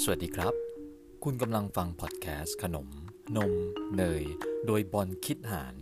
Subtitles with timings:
[0.00, 0.54] สวัสดีครับ
[1.24, 2.88] คุณกำลังฟังพอดแคสต์ขนม
[3.36, 3.52] นม
[3.96, 4.22] เนย
[4.66, 5.74] โดยบอลคิดหาร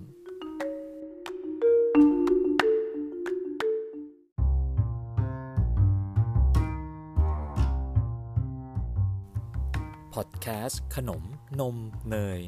[10.15, 11.23] พอดแคสต์ขนม
[11.61, 11.77] นม
[12.11, 12.41] เนย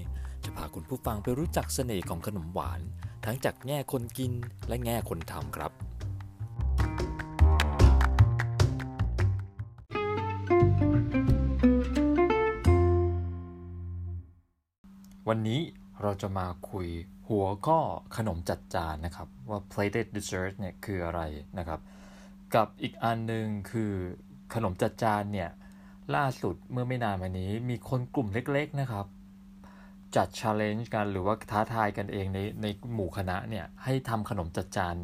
[0.45, 2.81] จะพาคุณผู้ฟังไปรู้จักเสน่ห์ของขนมหวาน
[3.25, 4.33] ทั้งจากแง่คนกิน
[4.69, 5.73] และแง่คนทำครับ
[15.43, 15.61] นนี้
[16.03, 16.89] เราจะมาคุย
[17.29, 17.79] หัวข้อ
[18.17, 21.21] ขนมจัดจานนะครับ ว่า plated dessert เนี่ยคืออะไร
[21.59, 21.81] นะครับ
[22.55, 23.93] กับอีกอันหนึ่งคือ
[24.55, 25.51] ขนมจัดจานเนี่ย
[26.15, 29.07] ล่าสุดเมื่อไม่นานมานี้มีคนกลุ่มเล็กๆนะครับ
[30.17, 34.95] จัด challenge กันหรือว่าท้าทายกันเองในในหมู่คณะเนี่ยให้ทำขนมจัดจาน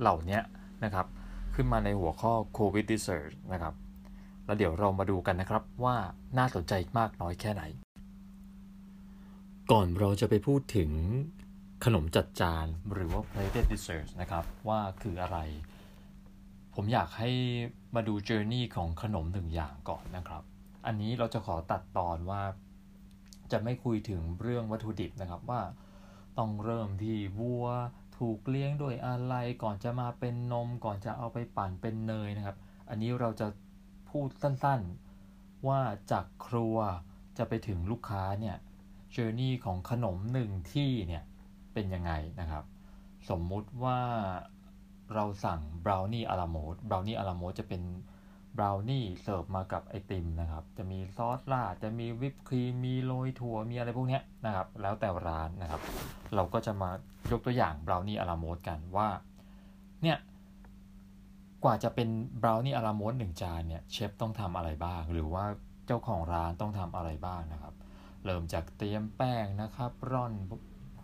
[0.00, 0.40] เหล่านี้
[0.84, 1.06] นะครับ
[1.54, 3.74] ขึ้นมาในหัวข้อ covid dessert นะครับ
[4.46, 5.96] แล้วเดี๋ยวเรามาดูกันนะครับว่า
[6.38, 7.64] น่าสนใจมากน้อยแค่ไหน
[9.72, 10.90] ก่อนเราจะไปพูดถึง
[11.84, 15.38] ขนมจัดจานหรือว่า plated dessert นะครับ ว่าคืออะไร
[16.74, 17.30] ผมอยากให้
[17.94, 20.42] มาดู journey ของขนมหนึ่งอย่างก่อนนะครับ
[20.86, 22.42] อันนี้เราจะขอตัดตอนว่า
[23.52, 25.62] จะไม่คุยถึงเรื่องวัตถุดิบนะครับว่า
[26.38, 27.66] ต้องเริ่มที่วัว
[28.18, 32.56] ถูกเลี้ยงโดยอะไรก่อนจะมาเป็นนมก่อนจะเอาไปปั่นเป็นเนยนะครับ
[32.88, 33.46] อันนี้เราจะ
[34.10, 36.76] พูดสั้นๆ ว่าจากครัว
[37.38, 38.56] จะไปถึงลูกค้าเนี่ย
[39.16, 41.24] journey ของขนมหนึ่งที่เนี่ย
[41.74, 42.64] เป็นยังไงนะครับ
[43.30, 44.00] สมมุติว่า
[45.14, 47.82] เราสั่งบราวนี่อาราโมดบราวนี่อาราโมดจะเป็น
[48.58, 55.80] บราวนี่เสิร์ฟมากับไอติมนะครับ จะมีซอสราดจะมีวิปครีม มีโรยถั่ว มีอะไรพวกนี้นะครับ แล้วแต่ร้านนะครับ
[56.34, 56.90] เราก็จะมา
[57.32, 59.08] ยกตัวอย่างบราวนี่อาราโมดกันว่า
[60.02, 60.18] เนี่ย
[61.64, 62.08] กว่าจะเป็น
[62.42, 65.44] บราวนี่อาราโมดหนึ่งจานเนี่ย เชฟต้องทำอะไรบ้าง หรือว่า
[65.86, 67.74] เจ้าของร้านต้องทำอะไรบ้างนะครับ
[68.24, 70.32] เริ่มจากเตรียมแป้งนะครับ ร่อน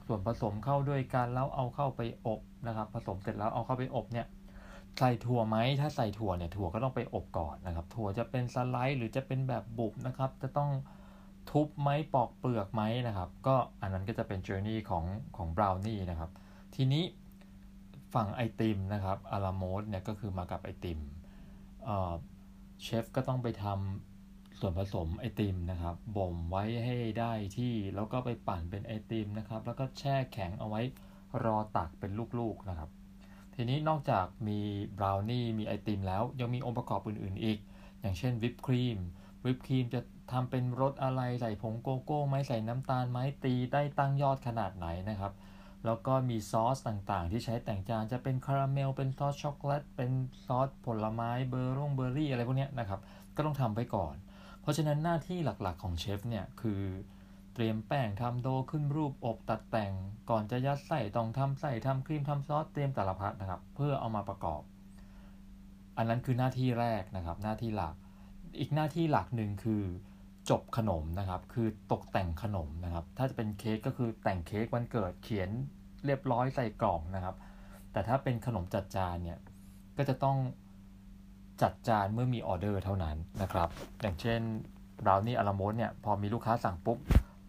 [0.06, 4.26] ส่วนผสมเข้าด้วยกันแล้วเอาเข้าไปอบนะครับ ผสมเสร็จแล้วเอาเข้าไปอบเนี่ย
[4.98, 10.70] ใส่ถั่วไหมถ้าใส่ถั่วเนี่ยถั่วก็ต้องไปอบก่อนนะครับ ถั่วจะเป็นสไลด์หรือจะเป็นแบบบุบนะครับ จะต้อง
[11.50, 15.04] ทุบไหมปอกเปลือกไหมนะครับ ก็อันนั้นก็จะเป็น journey ของ
[15.36, 16.30] ของบราวนี่นะครับ
[16.74, 17.04] ทีนี้
[18.14, 21.00] ฝั่งไอติมนะครับอาราโมดเนี่ยก็คือมากับไอติม
[22.82, 24.09] เชฟก็ต้องไปทำ
[24.60, 30.80] ส่วนผสมไอติมนะครับบ่มไว้ให้ได้ที่แล้วก็ไปปั่นเป็นไอติมนะครับ แล้วก็แช่แข็งเอาไว้
[31.44, 32.90] รอตักเป็นลูกๆนะครับ
[33.54, 34.60] ทีนี้นอกจากมี
[34.98, 37.58] บราวนี่มีไอติมแล้วยังมีองค์ประกอบอื่นๆอีก
[38.00, 38.98] อย่างเช่นวิปครีม
[39.44, 40.00] วิปครีมจะ
[40.32, 45.32] ทำเป็นรสอะไรใส่ผงโกโก้ไหมใส่น้ำตาลไหมตีได้ตั้งยอดขนาดไหนนะครับ
[45.84, 50.10] แล้วก็มีซอสต่างๆ ที่ใช้แต่งจานจะเป็นคาราเมล เป็นซอสช็อกโกแลต เป็น
[50.46, 53.00] ซอสผลไม้เบอร์รงเบอร์รี่อะไรพวกนี้นะครับ
[53.36, 54.14] ก็ต้องทำไปก่อน
[54.60, 56.82] เพราะฉะนั้นหน้าที่หลักๆของเชฟเนี่ยคือ
[57.54, 59.92] เตรียมแป้งทำโดขึ้นรูปอบตัดแต่ง
[60.30, 64.62] ก่อนจะยัดใส่ต้องทำใส่ทำครีมทำซอสเตรียมแต่ละพัดนะครับ เพื่อเอามาประกอบ
[65.96, 67.94] อันนั้นคือหน้าที่แรกนะครับ หน้าที่หลัก
[68.58, 69.82] อีกหน้าที่หลักหนึ่งคือ
[70.50, 75.50] จบขนมนะครับ คือตกแต่งขนมนะครับ ถ้าจะเป็นเค้กก็คือแต่งเค้กวันเกิดเขียน
[76.06, 77.36] เรียบร้อยใส่กล่องนะครับ
[77.92, 79.38] แต่ถ้าเป็นขนมจัดจานเนี่ย
[79.96, 80.36] ก็จะต้อง
[81.62, 83.68] จัดจานเมื่อมีออเดอร์เท่านั้นนะครับ
[84.00, 84.40] อย่างเช่น
[85.04, 86.98] บราวนี่อาราโมสเนี่ยพอมีลูกค้าสั่งปุ๊บ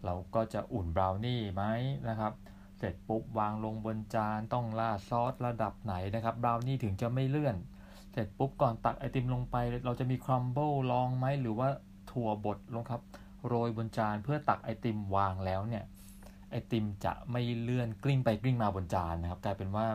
[0.04, 1.62] เราก็จะอุ่นบราวนี่ไหม
[2.08, 2.32] นะครับ
[2.78, 7.56] เสร็จปุ๊บวางลงบนจานต้องราซอสระดับไหนนะครับบราวนี่ถึงจะไม่เลื่อน
[8.12, 9.56] เสร็จปุ๊บก่อนตักไอติมลงไป
[9.86, 11.68] เราจะมีครัมเบิลลองไหมหรือว่า
[12.10, 13.02] ถั่วบดลงครับ
[13.46, 15.84] โรยบนจานเพื่อตักไอติมวางแล้วเนี่ย
[16.50, 19.86] ไอติมจะไม่เลื่อนกลิ้งไปกลิ้งมาบนจานนะครับ กลายเป็นว่า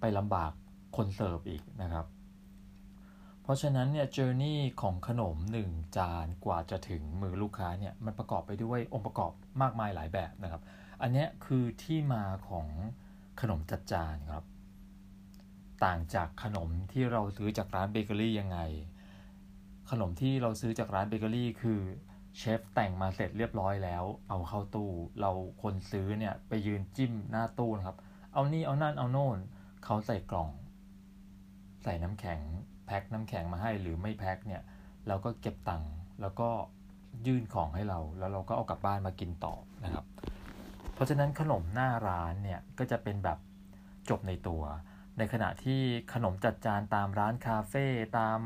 [0.00, 0.52] ไปลำบาก
[0.96, 2.06] คนเสิร์ฟอีกนะครับ
[3.46, 5.36] เพราะฉะนั้นเนี่ยเจอร์นี่ของขนม
[5.66, 10.62] 1 จานกว่าจะถึงมือลูกค้าเนี่ยมันประกอบไปด้วยองค์ประกอบมากมายหลายแบบนะครับ
[11.02, 12.66] อันนี้คือที่มาของ
[13.40, 14.44] ขนมจัดจานครับ
[15.84, 18.58] ต่างจากขนมที่เราซื้อจากร้านเบเกอรี่ยังไง
[19.90, 21.80] ขนมที่เราซื้อจากร้านเบเกอรี่คือ
[22.36, 24.90] เชฟแต่งมาเสร็จเรียบร้อยแล้ว เอาเข้าตู้
[25.20, 25.32] เรา
[25.62, 27.96] คนซื้อเนี่ยไปยืนจิ้มหน้าตู้นะครับ
[28.32, 29.38] เอานี่เอานั่นเอาโน่น
[29.84, 30.50] เขาใส่กล่อง
[31.82, 32.40] ใส่น้ำแข็ง
[32.86, 34.62] แพ็คน้ำแข็งมาให้หรือไม่แพ็คเนี่ย
[35.08, 36.48] เราก็เก็บตังค์แล้วก็
[37.26, 39.54] ยื่นของให้เราแล้วเราก็เอากลับบ้านมากินต่อ
[39.84, 40.04] นะครับ
[40.94, 43.38] เพราะฉะนั้นขนมหน้าร้านเนี่ยก็จะเป็นแบบ
[44.10, 44.62] จบในตัว
[45.18, 45.80] ในขณะที่
[46.12, 47.86] ขนมจัดจานตามร้านคาเฟ่
[48.18, 48.40] ตาม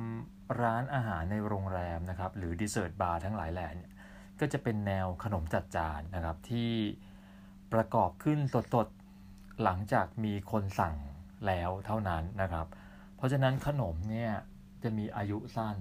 [0.63, 3.93] ร้านอาหารในโรงแรมนะครับหรือดิเซอร์ตบาร์ทั้งหลายแหล่เนี่ย
[4.41, 6.71] ก็จะเป็นแนวขนมจัดจานนะครับที่
[7.73, 8.39] ประกอบขึ้น
[8.75, 10.97] สดๆหลังจากมีคนสั่ง
[11.47, 12.67] แล้วเท่านั้นนะครับ
[13.21, 14.33] เพราะฉะนั้นขนมเนี่ย
[14.83, 15.77] จะมีอายุสั้น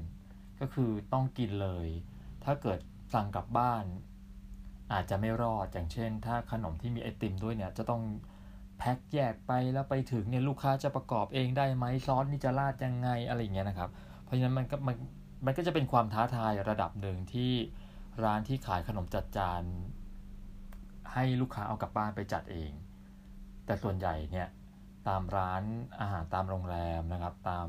[0.60, 1.88] ก็คือต้องกินเลย
[2.44, 2.80] ถ้าเกิด
[3.14, 3.84] สั่งกลับบ้าน
[4.94, 8.02] อาจจะไม่รอดอย่างเช่น ถ้าขนมที่มีไอติมด้วยเนี่ยจะต้อง
[8.78, 13.90] แพ็คแยกไปแล้วไปถึงเนี่ยลูกค้าจะประกอบเองได้ไหมซอสนี่จะราดยังไงอะไรอย่างเงี้ยนะครับ
[14.24, 14.96] เพราะฉะนั้นมันก็มัน
[15.46, 17.52] มันก็จะเป็นความท้าทายระดับหนึ่งที่
[18.24, 19.64] ร้านที่ขายขนมจัดจาน
[21.14, 22.72] ให้ลูกค้าเอากลับบ้านไปจัดเอง
[23.66, 24.48] แต่ส่วนใหญ่เนี่ย
[25.08, 25.64] ตามร้าน
[26.00, 27.68] อาหารตามโรงแรมนะครับ ตาม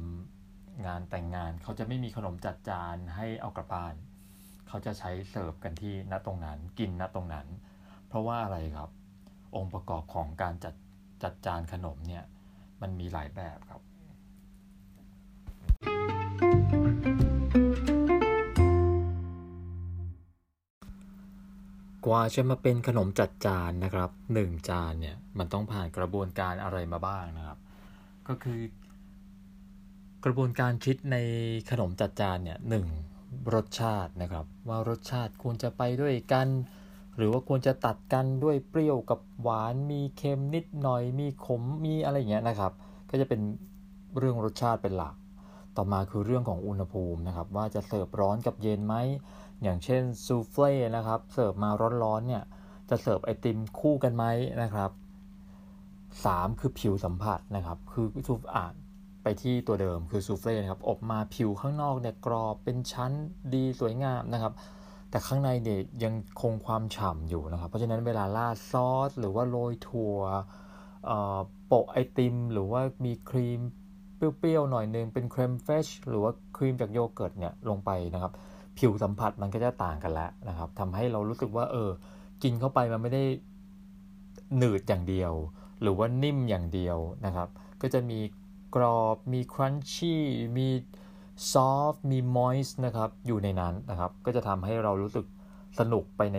[0.86, 3.94] งานแต่งงานเขาจะไม่มีขนมจัดจานให้เอากลับบ้าน
[4.68, 7.46] เขาจะใช้เสิร์ฟกันที่ณตรงนั้นกินณตรงนั้น
[8.08, 8.90] เพราะว่าอะไรครับ
[9.56, 10.74] องค์ประกอบของการจัด
[11.22, 12.24] จัดจานขนมเนี่ย
[12.82, 13.80] มันมีหลายแบบครับ
[22.06, 27.58] กว่าจะมาเป็นขนมจัดจานนะครับหนึ่งจานเนี่ยมันต้องผ่านกระบวนการอะไรมาบ้างนะครับ
[28.28, 28.60] ก็คือ
[30.24, 31.16] กระบวนการคิดใน
[31.70, 32.86] ขนมจัดจานเนี่ยหนึ่ง
[33.54, 36.48] รสชาตินะครับ ว่ารสชาติควรจะไปด้วยกัน
[37.16, 42.72] หรือว่าควรจะตัดกันด้วยเปรี้ยวกับหวานมีเค็มนิดหน่อยมีขมมีอะไรอย่างเงี้ยนะครับ
[43.10, 43.40] ก็จะเป็น
[44.18, 45.14] เรื่องรสชาติเป็นหลัก
[45.76, 48.94] ต่อมาคือเรื่องของอุณหภูมินะครับ ว่าจะเสิร์ฟร้อนกับเย็นไหม
[49.62, 51.70] อย่างเช่นซูเฟ่นะครับเสิร์ฟมา
[52.02, 52.44] ร้อนๆเนี่ย
[52.90, 54.24] จะเสิร์ฟไอติมคู่กันไหม
[54.62, 54.90] นะครับ
[55.80, 58.74] 3คือผิวสัมผัสนะครับ คือซูอ่าน
[59.22, 63.12] ไปที่ตัวเดิมคือ soufflé นะครับอบมาผิวข้างนอกเนี่ยกรอบเป็นชั้น
[63.54, 64.52] ดีสวยงามนะครับ
[65.10, 70.18] แต่ข้างในเนี่ยยังคงความฉ่ำอยู่นะครับ เพราะฉะนั้นเวลาราดซอส หรือว่าโรยถั่ว
[71.66, 73.60] โปะไอติม หรือว่ามีครีม
[74.16, 78.32] เปรี้ยวๆหน่อยนึงเป็น crème fraîche หรือว่าครีมจากโยเกิร์ตเนี่ยลงไปนะครับ
[78.80, 81.90] ผิวสัมผัสมันก็จะต่างกันแล้วนะครับทำให้เรารู้สึกว่า เออ
[82.42, 83.24] กินเข้าไปมันไม่ได้
[84.56, 85.32] หนืดอย่างเดียว
[85.82, 87.48] หรือว่านิ่มอย่างเดียวนะครับ
[87.82, 88.20] ก็จะมี
[88.74, 90.22] กรอบมีครันชี่
[90.56, 90.68] มี
[91.52, 95.26] ซอฟมีมอยส์นะครับอยู่ในนั้นนะครับ ก็จะทำให้เรารู้สึก
[95.78, 96.38] สนุกไปใน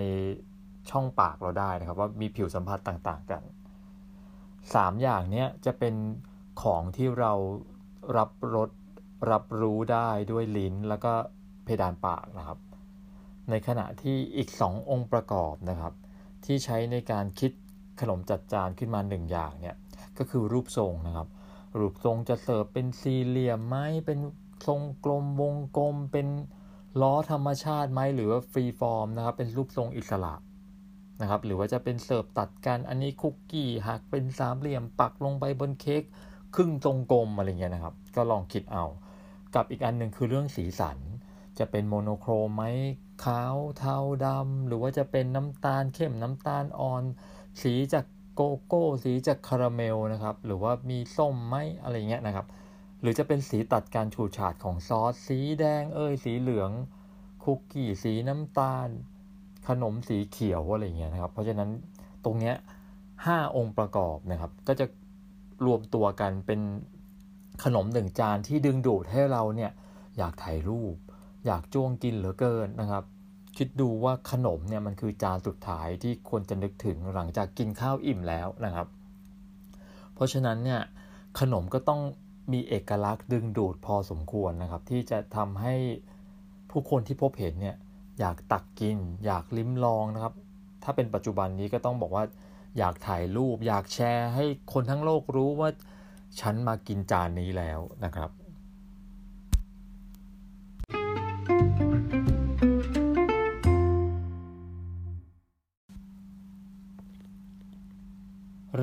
[0.89, 3.41] ช่องปากเราได้นะครับ ว่ามีผิวสัมผัสต่างๆกัน
[4.21, 5.95] 3 อย่างนี้จะเป็น
[6.63, 7.33] ของที่เรา
[8.17, 8.69] รับรส
[9.31, 11.13] รับรู้ได้ด้วยลิ้นแล้วก็
[11.63, 12.59] เพดานปากนะครับ
[13.49, 15.93] ในขณะที่อีก 2 องค์ประกอบนะครับ
[16.45, 17.51] ที่ใช้ในการคิด
[18.01, 19.75] ขนมจัดจานขึ้นมา 1 อย่างเนี่ย
[20.17, 21.27] ก็คือรูปทรงนะครับ
[21.79, 24.19] รูปทรงจะเสิร์ฟเป็นสี่เหลี่ยมไหมเป็น
[24.67, 26.27] ทรงกลมวงกลม เป็น
[27.01, 30.33] ล้อธรรมชาติไหมหรือว่า free form นะครับ เป็นรูปทรงอิสระ
[31.21, 36.03] นะครับหรือว่าจะเป็นเสิร์ฟตัดกันอันนี้คุกกี้หักเป็นสามเหลี่ยมปักลงไปบนเค้ก
[36.55, 38.85] ครึ่งทรงกลมอะไรเงี้ยนะครับ ก็ลองคิดเอา
[39.55, 40.97] กับอีกอันหนึ่งคือเรื่องสีสัน
[41.61, 42.63] จะเป็นโมโนโครมไหม
[43.25, 47.03] ขาวเทาดำ หรือว่าจะเป็นน้ำตาลเข้มน้ำตาลอ่อน
[47.61, 48.05] สีจาก
[48.35, 52.45] โกโก้สีจากคาราเมลนะครับ หรือว่ามีส้มไหมอะไรเงี้ยนะครับ
[53.01, 56.71] หรือจะเป็นสีตัดการฉูดฉาดของซอส สีแดงเอ้ยสีเหลือง
[57.43, 58.89] คุกกี้สีน้ำตาล
[59.67, 61.69] ขนมสีเขียวอะไรเงี้ยนะครับ เพราะฉะนั้น
[62.25, 62.55] ตรงเนี้ย
[63.25, 64.85] ห้าองค์ประกอบนะครับ ก็จะ
[65.65, 66.61] รวมตัวกันเป็น
[67.63, 69.71] ขนมหนึ่งจานที่ดึงดูดให้เราเนี่ย
[70.17, 70.95] อยากถ่ายรูป
[71.45, 73.03] อยากจ้วงกินเหลือเกินนะครับ
[73.57, 78.87] คิดดูว่าขนมเนี่ยมันคือจานสุดท้ายที่ควรจะนึกถึงหลังจากกินข้าวอิ่มแล้วนะครับ
[80.13, 80.81] เพราะฉะนั้นเนี่ย
[81.39, 82.01] ขนมก็ต้อง
[82.53, 85.75] มีเอกลักษณ์ดึงดูดพอสมควรนะครับ ที่จะทำให้
[86.69, 87.77] ผู้คนที่พบเห็นเนี่ย
[88.19, 90.33] อยากตักกิน อยากลิ้มลองนะครับ
[90.83, 92.23] ถ้าเป็นปัจจุบันนี้ก็ต้องบอกว่า
[92.77, 95.69] อยากถ่ายรูป อยากแชร์ให้คนทั้งโลกรู้ว่า
[96.41, 98.29] ฉันมากินจานนี้แล้วนะครับ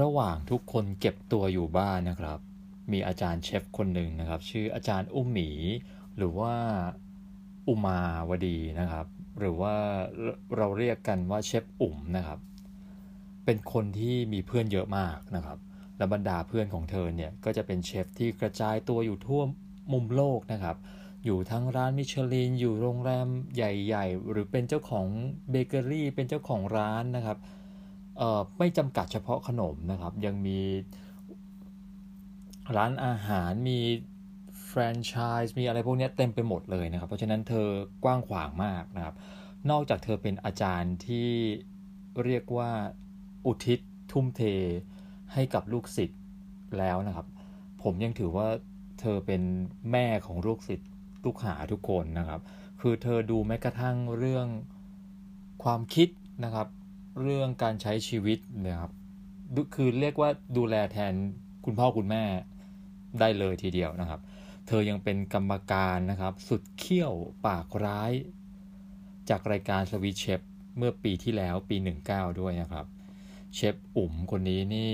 [0.01, 2.39] ระหว่างทุกคนเก็บตัวอยู่บ้านนะครับ
[2.93, 5.51] มีอาจารย์เชฟคนหนึ่งนะครับ ชื่ออาจารย์อุ้มหมี
[6.17, 6.55] หรือว่า
[7.69, 9.07] อุมาวดีนะครับ
[9.39, 9.75] หรือว่า
[10.57, 12.39] เราเรียกกันว่าเชฟอุ่มนะครับ
[13.45, 15.59] เป็นคนที่มีเพื่อนเยอะมากนะครับ
[15.99, 19.43] และบรรดาเพื่อนของเธอเนี่ยก็จะเป็นเชฟที่กระจายตัวอยู่ทั่ว
[19.93, 20.77] มุมโลกนะครับ
[21.25, 25.07] อยู่ทั้งร้านมิชลิน อยู่โรงแรมใหญ่ ๆ หรือเป็นเจ้าของ
[25.51, 27.39] เบเกอรี่ เป็นเจ้าของร้านนะครับ
[28.59, 30.61] ไม่จำกัดเฉพาะขนมนะครับ ยังมี
[32.77, 33.79] ร้านอาหารมี
[34.67, 37.69] แฟรนไชส์มีอะไรพวกนี้เต็มไปหมดเลยนะครับ เพราะฉะนั้นเธอ
[38.05, 39.15] กว้างขวางมากนะครับ
[39.71, 41.29] นอกจากเธอเป็นอาจารย์ที่
[42.25, 42.71] เรียกว่า
[43.47, 43.81] อุทิศ
[44.13, 44.43] ทุ่มเท
[45.33, 46.21] ให้กับลูกศิษย์
[46.79, 47.27] แล้วนะครับ
[47.83, 48.49] ผมยังถือว่า
[49.01, 49.43] เธอเป็น
[49.93, 50.89] แม่ของลูกศิษย์
[51.25, 52.41] ลูกหาทุกคนนะครับ
[52.81, 54.47] คือเธอดูแม้กระทั่งเรื่อง
[55.63, 56.09] ความคิด
[56.45, 56.67] นะครับ
[57.21, 58.93] เรื่องการใช้ชีวิตนะครับ
[59.75, 61.15] คือเรียกว่าดูแลแทน
[61.65, 62.25] คุณพ่อคุณแม่
[63.21, 64.21] ได้เลยทีเดียวนะครับ
[64.67, 67.13] เธอยังเป็นกรรมการนะครับ สุดเขี้ยว
[67.47, 68.13] ปากร้าย
[69.31, 70.41] จากรายการสวิตเชฟ
[70.77, 71.77] เมื่อปีที่แล้วปี
[72.09, 72.87] 19 ด้วยนะครับ
[73.55, 74.93] เชฟอุ๋มคนนี้นี่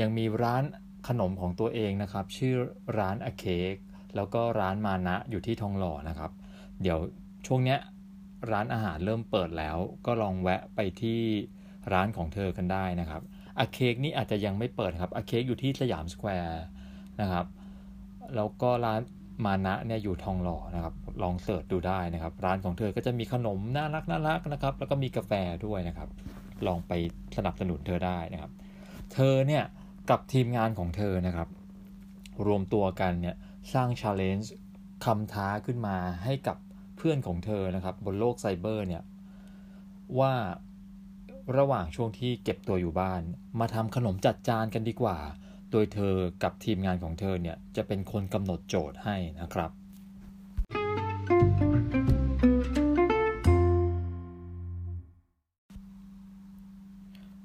[0.00, 0.64] ยังมีร้าน
[1.08, 2.54] ขนมของตัวเองนะครับ ชื่อ
[2.98, 3.74] ร้านอเค้ก
[4.16, 6.30] แล้วก็ร้านมานะอยู่ที่ทองหล่อนะครับ
[6.82, 6.98] เดี๋ยว
[7.46, 7.78] ช่วงเนี้ย
[8.50, 11.20] ร้านอาหารเริ่มเปิดแล้ว ก็ลองแวะไปที่
[11.92, 13.22] ร้านของเธอกันได้นะครับ
[13.58, 16.62] อาเค้กนี่อาจจะยังไม่เปิดครับอาเค้กอยู่ที่สยามสแควร์
[17.20, 17.46] นะครับ
[18.36, 19.00] แล้วก็ร้าน
[19.44, 25.32] มานะเนี่ยอยู่ทองหล่อนะครับ ลองเสิร์ชดูได้นะครับ ร้านของเธอก็จะมีขนมน่ารักน่ารักนะครับ แล้วก็มีกาแฟ
[25.66, 26.08] ด้วยนะครับ
[26.66, 26.92] ลองไป
[27.36, 28.52] สนับสนุนเธอได้นะครับ
[29.12, 29.64] เธอเนี่ย
[30.10, 31.48] กับทีมงานของเธอนะครับ
[32.46, 33.36] รวมตัวกันเนี่ย
[33.74, 34.52] สร้างชาเลนจ์
[35.04, 36.56] คำท้าขึ้นมาให้กับ
[37.02, 39.02] พื่อนของเธอนะครับ บนโลกไซเบอร์เนี่ย
[40.20, 40.34] ว่า
[41.58, 43.22] ระหว่างช่วงที่เก็บตัวอยู่บ้าน
[43.60, 45.18] มาทำขนมจัดจานกันดีกว่า
[45.70, 49.70] โดยเธอกับทีมงานของเธอเนี่ยจะเป็นคนกำหนดโจทย์ให้นะครับ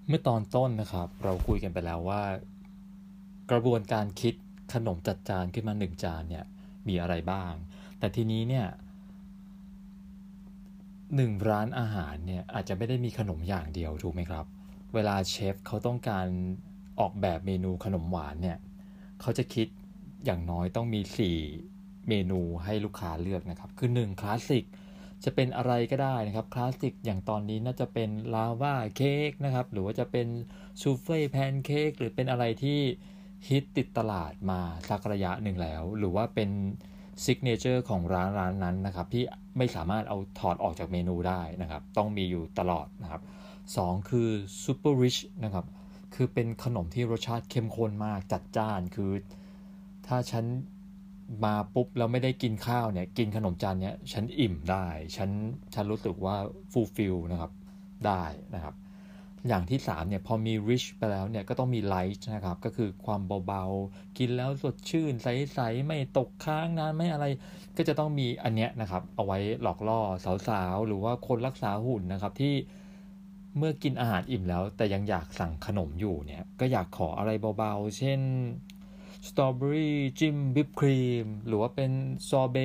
[0.07, 2.23] เมื่อตอนต้นนะครับ เราคุยกันไปแล้วว่า
[3.51, 4.33] กระบวนการคิด
[4.73, 6.45] ขนมจัดจานขึ้นมาหนึ่งจานเนี่ย
[6.87, 7.53] มีอะไรบ้าง
[7.99, 8.67] แต่ทีนี้เนี่ย
[11.15, 14.45] หนึ่งร้านอาหารเนี่ยอาจจะไม่ได้มีขนมอย่างเดียวถูกไหมครับ
[14.93, 16.27] เวลาเชฟเขาต้องการ
[16.99, 18.57] ออกแบบเมนูขนมหวานเนี่ย
[19.21, 19.67] เขาจะคิด
[20.25, 21.01] อย่างน้อยต้องมี
[21.55, 24.65] 4 เมนูให้ลูกค้าเลือกนะครับ คือ 1 คลาสสิก
[25.23, 30.27] จะเป็นอะไรก็ได้นะครับ คลาสสิกอย่างตอนนี้น่าจะเป็นลาวาเค้กนะครับ หรือว่าจะเป็น
[30.81, 32.79] soufflé pancake หรือเป็นอะไรที่
[33.47, 36.49] ฮิตติดตลาดมาสักระยะหนึ่งแล้ว หรือว่าเป็น
[37.23, 39.23] signature ของร้านร้านนั้นนะครับที่
[39.57, 43.21] ไม่สามารถเอาถอดออกจากเมนูได้นะครับ ต้องมีอยู่ตลอดนะครับ
[43.65, 44.29] 2 คือ
[44.63, 45.65] super rich นะครับ
[46.15, 49.11] คือเป็นขนมที่รสชาติเข้มข้นมากจัดจ้านคือ
[50.07, 50.45] ถ้าฉัน
[51.45, 55.29] มาปุ๊บแล้วไม่ได้กินข้าวเนี่ย กินขนมจานเนี้ยฉันอิ่มได้ ฉัน
[55.73, 56.35] ฉันรู้สึกว่า
[56.71, 57.51] fulfill นะครับ
[58.07, 58.23] ได้
[58.55, 58.75] นะครับ
[59.47, 67.25] อย่างที่3เนี่ยพอมี rich ไปแล้วเนี่ย ก็ต้องมี light นะครับ ก็คือความเบาๆ กินแล้วสดชื่น ใส ๆ ไม่ตกค้างนานไม่อะไร
[67.77, 69.99] ก็จะต้องมีอันเนี้ยนะครับ เอาไว้หลอกล่อ
[70.47, 72.55] สาวๆ หรือว่าคนรักษาหุ่นนะครับที่
[73.57, 78.19] เมื่อกินอาหารอิ่มแล้ว แต่ยังอยากสั่งขนมอยู่เนี่ย ก็อยากขออะไรเบาๆ เช่น
[79.27, 81.91] สตรอเบอรี่จิ้ม whipped cream หรือว่าเป็น
[82.29, 82.57] ซอเบ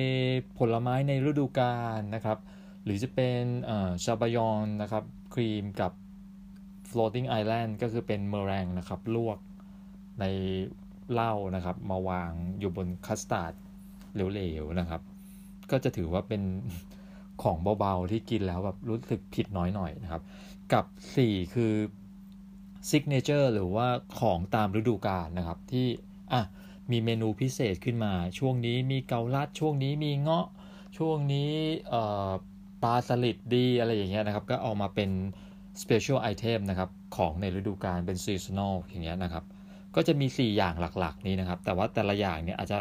[0.57, 2.37] ผลไม้ในฤดูกาลนะครับ
[2.83, 3.41] หรือจะเป็น
[4.03, 5.03] sabayon นะครับ
[5.33, 5.91] ครีมกับ
[6.93, 9.37] floating island ก็คือเป็นเมอแรงนะครับ ลวก
[10.19, 10.25] ใน
[11.11, 13.53] เหล้านะครับ มาวางอยู่บนคัสตาร์ด
[14.13, 15.01] เหลวๆนะครับ
[15.71, 16.41] ก็จะถือว่าเป็น
[17.43, 20.21] ของเบาๆ ที่กินแล้วแบบรู้สึกผิดน้อยหน่อยนะครับ
[20.73, 20.85] กับ
[21.19, 21.73] 4 คือ
[22.89, 23.87] signature หรือว่า
[24.19, 25.87] ของตามฤดูกาลนะครับ ที่
[26.33, 26.41] อะ
[26.91, 30.47] มีเมนูพิเศษขึ้นมา ช่วงนี้มีเกาลัด ช่วงนี้มีเงาะ
[30.97, 31.51] ช่วงนี้
[32.83, 35.09] ปลาสลิดดีอะไรอย่างเงี้ยนะครับ ก็เอามาเป็น
[35.81, 39.43] special item นะครับของในฤดูกาลเป็น seasonal อย่างเงี้ยนะครับ
[39.95, 42.77] ก็จะมี 4 อย่างหลักๆ นี้นะครับ แต่ว่าแต่ละอย่างเนี่ยอาจจะ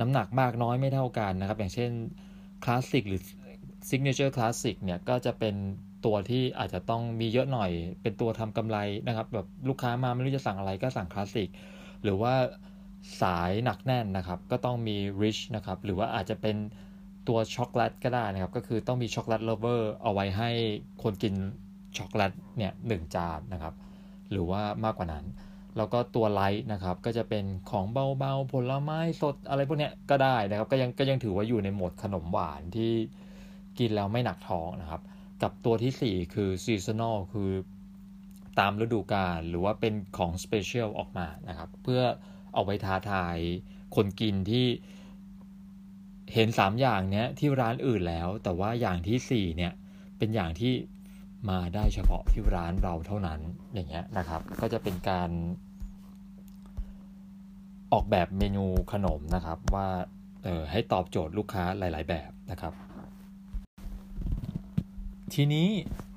[0.00, 1.90] น้ำหนักมากน้อยไม่เท่ากันนะครับ อย่างเช่น
[2.64, 3.20] คลาสสิกหรือ
[3.88, 5.54] signature classic เนี่ยก็จะเป็น
[6.04, 7.70] ตัวที่อาจจะต้องมีเยอะหน่อย
[8.02, 8.78] เป็นตัวทำกำไร
[9.08, 11.48] นะครับ แบบลูกค้ามาไม่รู้จะสั่งอะไรก็สั่งคลาสสิก
[12.02, 12.34] หรือว่า
[13.22, 16.56] สายหนักแน่นนะครับ ก็ต้องมี rich นะครับ หรือว่าอาจจะเป็น
[17.28, 20.50] ตัวช็อกโกแลตก็ได้นะครับ ก็คือต้องมี chocolate lover เอาไว้ให้
[21.02, 21.34] คนกิน
[21.98, 23.74] ช็อกโกแลตเนี่ยหจานนะครับ
[24.30, 25.24] หรือว่ามากกว่านั้น
[25.76, 27.84] แล้วก็ตัว light นะครับ ก็จะเป็นของ
[28.18, 32.92] เบาๆ ผลไม้สดอะไรพวกเนี้ยก็ได้นะครับ ก็ยังก็ยังถือว่าอยู่ในโหมดขนมหวานที่
[33.78, 35.02] กินแล้วไม่หนักท้องนะครับ
[35.42, 37.50] กับตัวที่ 4 คือ seasonal คือ
[38.58, 42.02] ตามฤดูกาลหรือว่าเป็นของ special ออกมานะครับ เพื่อ
[42.54, 43.36] เอาไว้ท้าทาย
[43.96, 44.66] คนกินที่
[46.34, 49.72] เห็น 3 อย่างเนี้ยที่ร้านอื่นแล้ว แต่ว่าอย่างที่ 4 เนี่ย
[50.18, 50.72] เป็นอย่างที่
[51.48, 53.40] มาได้เฉพาะที่ร้านเราเท่านั้น
[53.74, 55.30] อย่างเงี้ยนะครับ ก็จะเป็นการ
[57.92, 59.88] ออกแบบเมนูขนมนะครับว่า
[60.44, 62.72] เออให้ตอบโจทย์ลูกค้าหลาย ๆ แบบนะครับ
[65.34, 65.68] ทีนี้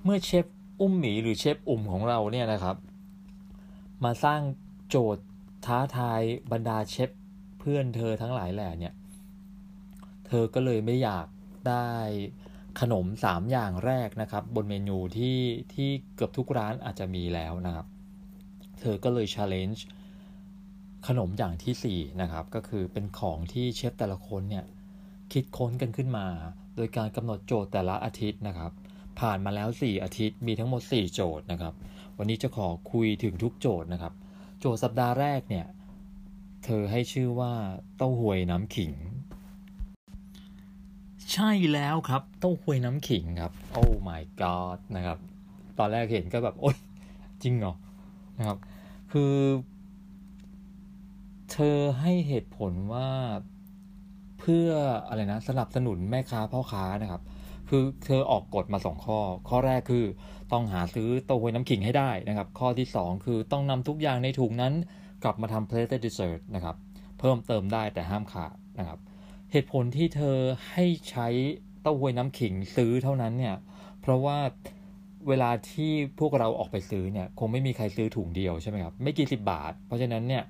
[0.04, 0.46] เมื่อเชฟ
[0.82, 2.76] อุ้มหมีหรือเชฟอุ่มของเราเนี่ยนะครับ
[4.04, 4.42] มาสร้าง
[4.90, 5.26] โจทย์
[5.66, 7.10] ท้าทายบรรดาเชฟ
[7.60, 8.94] เพื่อนเธอทั้งหลายแหล่เนี่ย
[10.28, 11.28] เธอก็เลยไม่อยาก
[11.68, 11.90] ได้
[12.80, 15.38] ขนม 3 อย่างแรกนะครับ บนเมนูที่
[15.74, 17.88] ที่เกือบทุกร้านอาจจะมีแล้วนะครับ
[18.80, 19.80] เธอก็เลย challenge
[21.08, 24.66] ขนมอย่างที่ 4 นะครับ ก็คือเป็นของที่เชฟแต่ละคนเนี่ย
[25.34, 26.28] คิดค้นกันขึ้นมา
[26.76, 28.72] โดยการกำหนดโจทย์แต่ละอาทิตย์นะครับ
[29.20, 31.74] ผ่านมาแล้ว 4 อาทิตย์มีทั้งหมด 4 โจทย์นะครับ
[32.18, 34.14] วันนี้จะขอคุยถึงทุกโจทย์นะครับ
[34.60, 35.66] โจทย์สัปดาห์แรกเนี่ย
[36.66, 37.54] เธอให้ชื่อว่า
[37.98, 38.94] เต้าหวยน้ำขิง
[41.34, 45.18] ใช่แล้วครับเต้าหวยน้ำขิงครับโอ้ my god นะครับ
[45.80, 46.78] ตอนแรกเห็นก็แบบโอ๊ย
[47.44, 47.74] จริงเหรอ
[48.38, 48.58] นะครับ
[49.12, 49.34] คือ
[51.52, 53.10] เธอให้เหตุผลว่า
[54.40, 54.70] เพื่อ
[55.08, 57.22] อะไรนะสนับสนุนแม่ค้าพ่อค้านะครับ
[57.70, 59.20] คือเธอออกกฎมาสองข้อ
[59.50, 60.06] ข้อแรกคือ
[60.52, 64.74] ต้องหาซื้อเต้าหวยน้ำขิงให้ได้นะครับ ข้อที่สองคือต้องนำทุกอย่างในถุงนั้น
[65.24, 66.76] กลับมาทำ plated dessert นะครับ
[67.20, 69.00] เพิ่มเติมได้แต่ห้ามขาดนะครับ
[69.52, 70.38] เหตุผลที่เธอ
[70.72, 71.28] ให้ใช้
[71.82, 73.56] เต้าหวยน้ำขิงซื้อเท่านั้นเนี่ย
[74.02, 74.38] เพราะว่า
[75.28, 80.44] เวลาที่พวกเราออกไปซื้อเนี่ย คงไม่มีใครซื้อถุงเดียวใช่ไหมครับ ไม่กี่สิบบาท เพราะฉะนั้นเนี่ย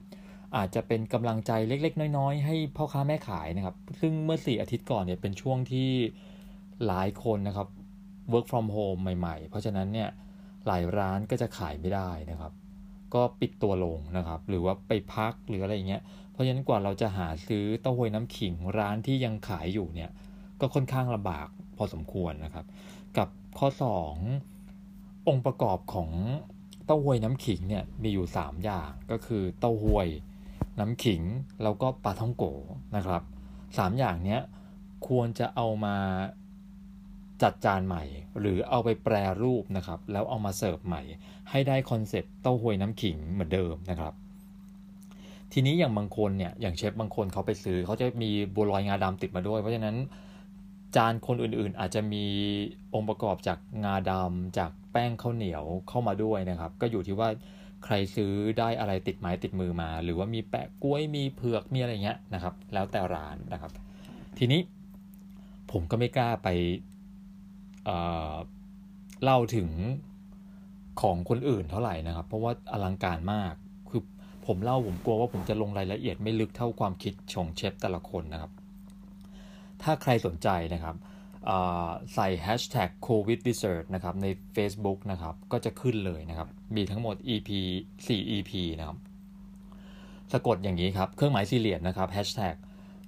[0.55, 5.89] อาจจะเป็นกำลังใจเล็ก ๆ น้อยๆ ให้พ่อค้าแม่ขายนะครับ ซึ่งเมื่อสี่อาทิตย์ก่อนเนี่ยเป็นช่วงที่
[6.87, 7.67] หลายคนนะครับ
[8.33, 10.09] work from home ใหม่ ๆ เพราะฉะนั้นเนี่ย
[10.67, 12.51] หลายร้านก็จะขายไม่ได้นะครับ
[13.13, 20.11] ก็ปิดตัวลงนะครับ หรือว่าไปพักหรืออะไรเงี้ย เพราะฉะนั้นกว่าเราจะหาซื้อเต้าหวยน้ำขิงร้านที่ยังขายอยู่เนี่ย
[20.61, 21.47] ก็ค่อนข้างลำบาก
[21.77, 22.65] พอสมควรนะครับ
[23.17, 23.67] กับข้อ
[24.47, 26.09] 2 องค์ประกอบของ
[26.85, 30.07] เต้าหวยน้ำขิงเนี่ยมีอยู่ 3 อย่างก็คือเต้าหวย
[30.79, 31.21] น้ำขิง
[31.63, 32.45] แล้วก็ปลาท่องโก
[32.95, 33.21] นะครับ
[33.77, 34.41] สามอย่างเนี้ย
[35.07, 35.95] ควรจะเอามา
[37.41, 38.03] จัดจานใหม่
[38.39, 41.01] หรือเอาไปแปรรูปนะครับ แล้วเอามาเสิร์ฟใหม่
[41.49, 44.13] ให้ได้คอนเซปต์เต้าหวยน้ำขิงเหมือนเดิมนะครับ
[45.53, 49.95] ทีนี้อย่างบางคนเนี่ยอย่างเชฟบางคนเขาไปซื้อเขาจะมีบัวลอยงาดำติดมาด้วย เพราะฉะนั้น
[50.95, 52.25] จานคนอื่นๆ อาจจะมี
[52.93, 57.29] องค์ประกอบจากงาดำจากแป้งข้าวเหนียวเข้ามาด้วยนะครับ ก็อยู่ที่ว่า
[57.85, 63.71] ใครซื้อได้อะไรติดไม้ติดมือมา หรือว่ามีแปะกล้วยมีเผือกมีอะไรเงี้ยนะครับ แล้วแต่ร้านนะครับ
[64.37, 64.61] ทีนี้
[65.71, 66.47] ผมก็ไม่กล้าไป
[67.85, 69.69] เเล่าถึง
[71.01, 73.53] ของคนอื่นเท่าไหร่นะครับ เพราะว่าอลังการมาก
[74.53, 78.51] ผมเล่าผมกลัวว่าผมจะลงรายละเอียดไม่ลึกเท่าความคิดของเชฟแต่ละคนนะครับ
[79.83, 80.95] ถ้าใครสนใจนะครับ
[82.13, 87.49] ใส่ hashtag covid research นะครับใน Facebook นะครับก็จะขึ้นเลยนะครับ มีทั้งหมด EP
[88.05, 88.97] 4 EP นะครับ
[90.31, 92.55] สะกดอย่างนี้ครับ เครื่องหมายสี่เหลี่ยมนะครับ hashtag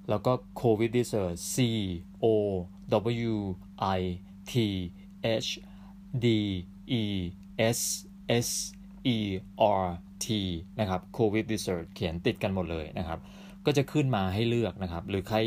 [0.09, 1.57] แล้วก็ covid research C
[2.23, 2.25] O
[3.31, 3.35] W
[3.99, 4.01] I
[4.51, 4.53] T
[5.45, 5.49] H
[6.23, 6.27] D
[7.01, 7.03] E
[7.77, 7.79] S
[8.47, 8.49] S
[9.15, 9.17] E
[9.81, 9.83] R
[10.25, 10.27] T
[10.79, 13.19] นะครับ covid research เขียนติดกันหมดเลยนะครับ
[13.65, 15.37] ก็จะขึ้นมาให้เลือกนะครับ หรือใคร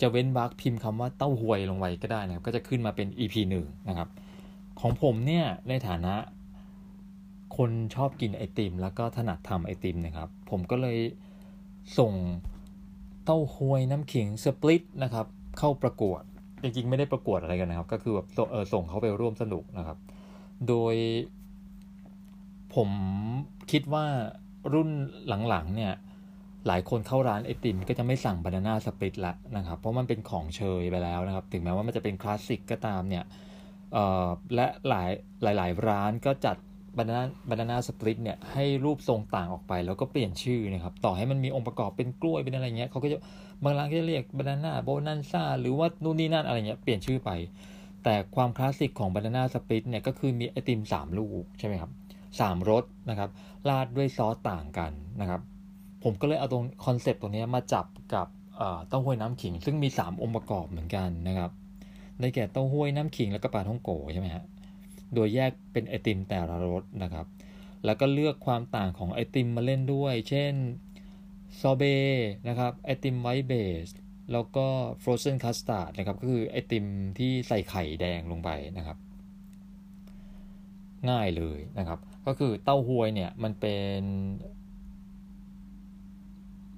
[0.00, 4.08] จะเว้นวรรคพิมพ์คำว่าเต้าหวยลงไว้ก็ได้นะครับ ก็จะขึ้นมาเป็น EP 1นะครับ
[4.80, 6.14] ของผมเนี่ยในฐานะ
[7.56, 10.98] คนชอบกินไอติม แล้วก็ถนัดทำไอติมนะครับ ผมก็เลย
[11.98, 12.12] ส่ง
[13.24, 15.26] เต้าหวยน้ำขิงสปลิตนะครับ
[15.58, 16.22] เข้าประกวด
[16.62, 19.98] จริงๆไม่ได้ประกวดอะไรกันนะครับ ก็คือแบบเออส่งเขาไปร่วมสนุกนะครับ
[20.68, 20.94] โดย
[22.74, 22.90] ผม
[23.70, 24.04] คิดว่า
[24.74, 24.88] รุ่น
[25.48, 25.92] หลังๆเนี่ย
[26.66, 33.24] หลายคนเข้าร้านไอติมก็จะไม่สั่งบานาน่าสปริตละนะครับ เพราะมันเป็นของเชยไปแล้วนะครับ ถึงแม้ว่ามันจะเป็นคลาสสิกก็ตามเนี่ย
[34.54, 35.10] และหลาย
[35.56, 36.56] หลายร้านก็จัด
[36.98, 43.18] บานาน่าบานาน่าสปริตเนี่ยให้รูปทรงต่างออกไป แล้วก็เปลี่ยนชื่อนะครับ ต่อให้มันมีองค์ประกอบเป็นกล้วยเป็นอะไรเงี้ยเขาก็จะ
[43.64, 47.30] บางร้านก็จะเรียก banana bonanza หรือว่านู่นนี่นั่นอะไรเงี้ยเปลี่ยนชื่อไป
[48.04, 51.90] แต่ความคลาสสิกของ banana split เนี่ยก็คือมีไอติม3 ลูกใช่ไหมครับ
[52.38, 53.30] สามรสนะครับ
[53.68, 55.40] ราดด้วยซอสต่างกันนะครับ
[56.04, 58.26] ผมก็เลยเอาตรง concept ตรงนี้มาจับกับ
[58.88, 61.50] เต้าหู้น้ำขิง ซึ่งมี 3 องค์ประกอบเหมือนกันนะครับ
[62.20, 64.44] ได้แก่เต้าหู้น้ำขิงแล้วก็ปาท่องโก๋ใช่ไหมฮะ
[65.14, 67.26] โดยแยกเป็นไอติมแต่ละรสนะครับ
[67.84, 70.54] แล้วก็เลือกความต่างของไอติมมาเล่นด้วย เช่น
[71.60, 71.82] ซอเบ
[72.48, 73.88] นะครับไอติม white base
[74.32, 74.66] แล้วก็
[75.02, 76.86] frozen custard นะครับก็คือไอติม
[77.18, 78.96] ที่ใส่ไข่แดงลงไปนะครับ
[81.10, 81.98] ง่ายเลยนะครับ
[82.30, 84.00] ก็คือเต้าหวยเนี่ยมันเป็น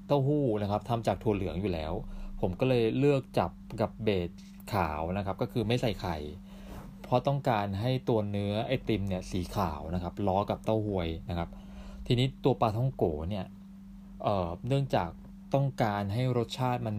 [0.07, 1.93] เต้าหู้นะครับทำจากถั่วเหลืองอยู่แล้ว
[2.41, 4.31] ผมก็เลยเลือกจับกับ base
[4.73, 6.17] ขาวนะครับ ก็คือไม่ใส่ไข่
[7.03, 11.49] เพราะต้องการให้ตัวเนื้อไอติมเนี่ยสีขาวนะครับล้อกับเต้าหวยนะครับ
[12.07, 14.27] ทีนี้ตัวปาท่องโก๋เนี่ย
[14.69, 15.11] เนื่องจาก
[15.55, 16.97] ต้องการให้รสชาติมัน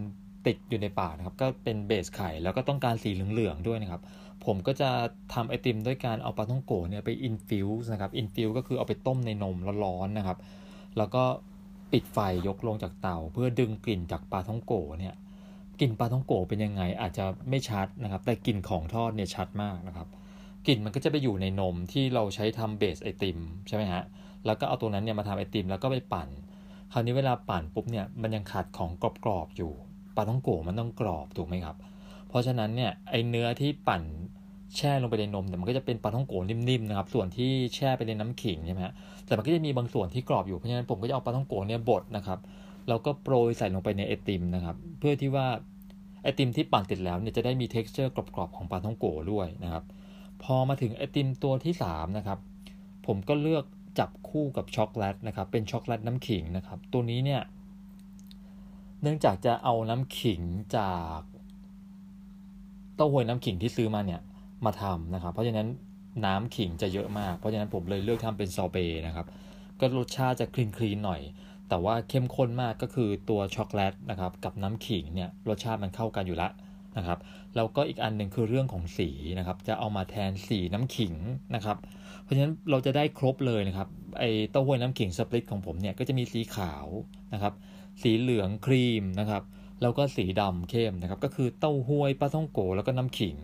[0.47, 4.01] ติดอยู่ในปากนะครับ ก็เป็น base ไข่แล้วก็ต้องการสีเหลืองๆด้วยนะครับ
[4.45, 4.89] ผมก็จะ
[5.33, 10.37] ทำไอติมด้วยการเอาปาท่องโก๋เนี่ยไป infuse นะครับ infuse ก็คือเอาไปต้มในนมร้อนๆนะครับ
[10.97, 11.23] แล้วก็
[11.91, 15.15] ปิดไฟยกลงจากเตา เพื่อดึงกลิ่นจากปาท่องโก๋เนี่ย
[15.79, 20.07] กลิ่นปาท่องโก๋เป็นยังไงอาจจะไม่ชัดนะครับ แต่กลิ่นของทอดเนี่ยชัดมากนะครับ
[20.67, 24.03] กลิ่นมันก็จะไปอยู่ในนมที่เราใช้ทำเบสไอติมใช่ไหมฮะ
[24.45, 26.29] แล้วก็เอาตัวนั้นเนี่ยมาทำไอติมแล้วก็ไปปั่น
[26.91, 28.91] คราวนี้เวลาปั่นปุ๊บเนี่ยมันยังขาดของ
[29.23, 29.71] กรอบๆอยู่
[30.15, 31.75] ปลาท่องโกมันต้องกรอบถูกไหมครับ
[32.33, 34.01] เพราะฉะนั้นเนี่ยไอเนื้อที่ปั่น
[34.75, 38.93] แช่ลงไปในนมแต่มันก็จะเป็นปลาท่องโกนิ่มๆนะครับส่วนที่แช่ไปในน้ำขิงใช่ไหมฮะ
[39.25, 42.39] แต่มันก็จะมีบางส่วนที่กรอบอยู่เพราะฉะนั้นผมก็จะเอาปลาท่องโกเนี่ยบดนะครับ
[42.87, 45.47] แล้วก็โปรยใส่ลงไปในไอติมนะครับ เพื่อที่ว่า
[46.23, 49.83] ไอติมที่ปั่นติดแล้วเนี่ยจะได้มี t e x t อร์กรอบๆของปลาท่องโกด้วยนะครับ
[50.43, 52.39] พอมาถึงไอติมตัวที่3นะครับ
[53.07, 53.65] ผมก็เลือก
[53.99, 57.41] จับคู่กับช็อกโกแลตนะครับ เป็นช็อกโกแลตน้ำขิงนะครับ ตัวนี้เนี่ย
[59.01, 60.41] เนื่องจากจะเอาน้ำขิง
[60.77, 61.19] จาก
[62.95, 64.21] เต้าหวยน้ำขิงที่ซื้อมาเนี่ย
[64.65, 65.67] มาทำนะครับ เพราะฉะนั้น
[66.25, 68.77] น้ำขิงจะเยอะมาก เพราะฉะนั้นผมเลยเลือกทำเป็นซอเบ
[69.07, 69.25] นะครับ
[69.79, 71.21] ก็รสชาติจะคลีนคลีนหน่อย
[71.69, 76.51] แต่ว่าเข้มข้นมากก็คือตัวช็อกโกแลตนะครับกับน้ำขิงเนี่ยรสชาติมันเข้ากันอยู่ล้ว
[76.97, 77.19] นะครับ
[77.55, 81.13] แล้วก็อีกอันหนึ่งคือเรื่องของสีนะครับ จะเอามาแทนสีน้ำขิง
[81.55, 81.77] นะครับ
[82.23, 83.87] เพราะฉะนั้นเราจะได้ครบเลยนะครับ
[84.19, 86.87] ไอเต้าหวยน้ำขิงสปริตของผมเนี่ยก็จะมีสีขาว
[87.33, 87.53] นะครับ
[88.01, 89.43] สีเหลืองครีมนะครับ
[89.83, 93.35] แล้วก็สีดำเข้มนะครับ ก็คือเต้าหวยปลาท่องโกแล้วก็น้ำขิง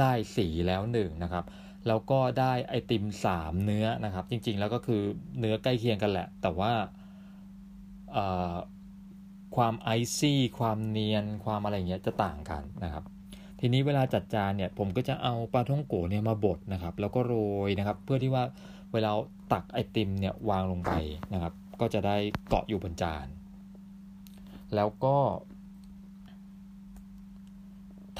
[0.00, 1.44] ได้สีแล้วหนึ่งนะครับ
[1.86, 5.02] แล้วก็ได้ไอติมสามเนื้อนะครับ จริง ๆ แล้วก็คือ
[5.38, 6.72] เนื้อใกล้เคียงกันแหละ แต่ว่า
[9.56, 13.04] ความไอซี่ ความเนียน ความอะไรเงี้ยจะต่างกันนะครับ
[13.60, 17.34] ทีนี้เวลาจัดจานเนี่ยผมก็จะเอาปลาท่องโกเนี่ยมาบดนะครับ แล้วก็โร
[17.68, 18.44] ยนะครับ เพื่อที่ว่า
[18.92, 19.10] เวลา
[19.52, 20.92] ตักไอติมเนี่ยวางลงไป
[21.32, 22.16] นะครับ ก็จะได้
[22.48, 23.26] เกาะอยู่บนจาน
[24.74, 25.16] แล้วก็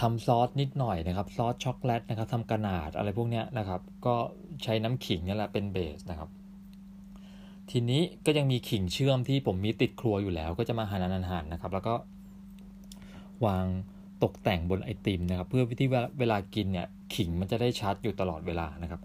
[0.02, 4.14] ทำซอสนิดหน่อยนะครับซอสช็อกโกแลตนะครับทำกระนาดอะไรพวกนี้นะครับ ก็
[4.62, 6.28] ใช้น้ำขิงนี่แหละเป็นเบสนะครับ
[7.70, 11.94] ทีนี้ก็ยังมีขิงเชื่อมที่ผมมีติดครัวอยู่แล้ว ก็จะมาหั่นหั่นนะครับ แล้วก็
[13.46, 13.66] วาง
[14.22, 15.88] ตกแต่งบนไอติมนะครับ เพื่อที่
[16.18, 19.00] เวลากินเนี่ยขิงมันจะได้ชัดอยู่ตลอดเวลานะครับ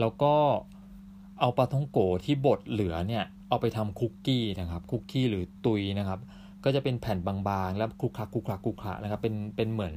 [0.00, 0.34] แล้วก็
[1.40, 6.20] เอาปลาท่องโกที่บดเหลือเนี่ยเอาไปทำคุกกี้นะครับคุกกี้หรือตุยนะครับ
[6.64, 9.94] ก็จะเป็นแผ่นบางๆ แล้วคลุกคลักคลุกคลักคลุกคลักนะครับเป็นเป็นเหมือน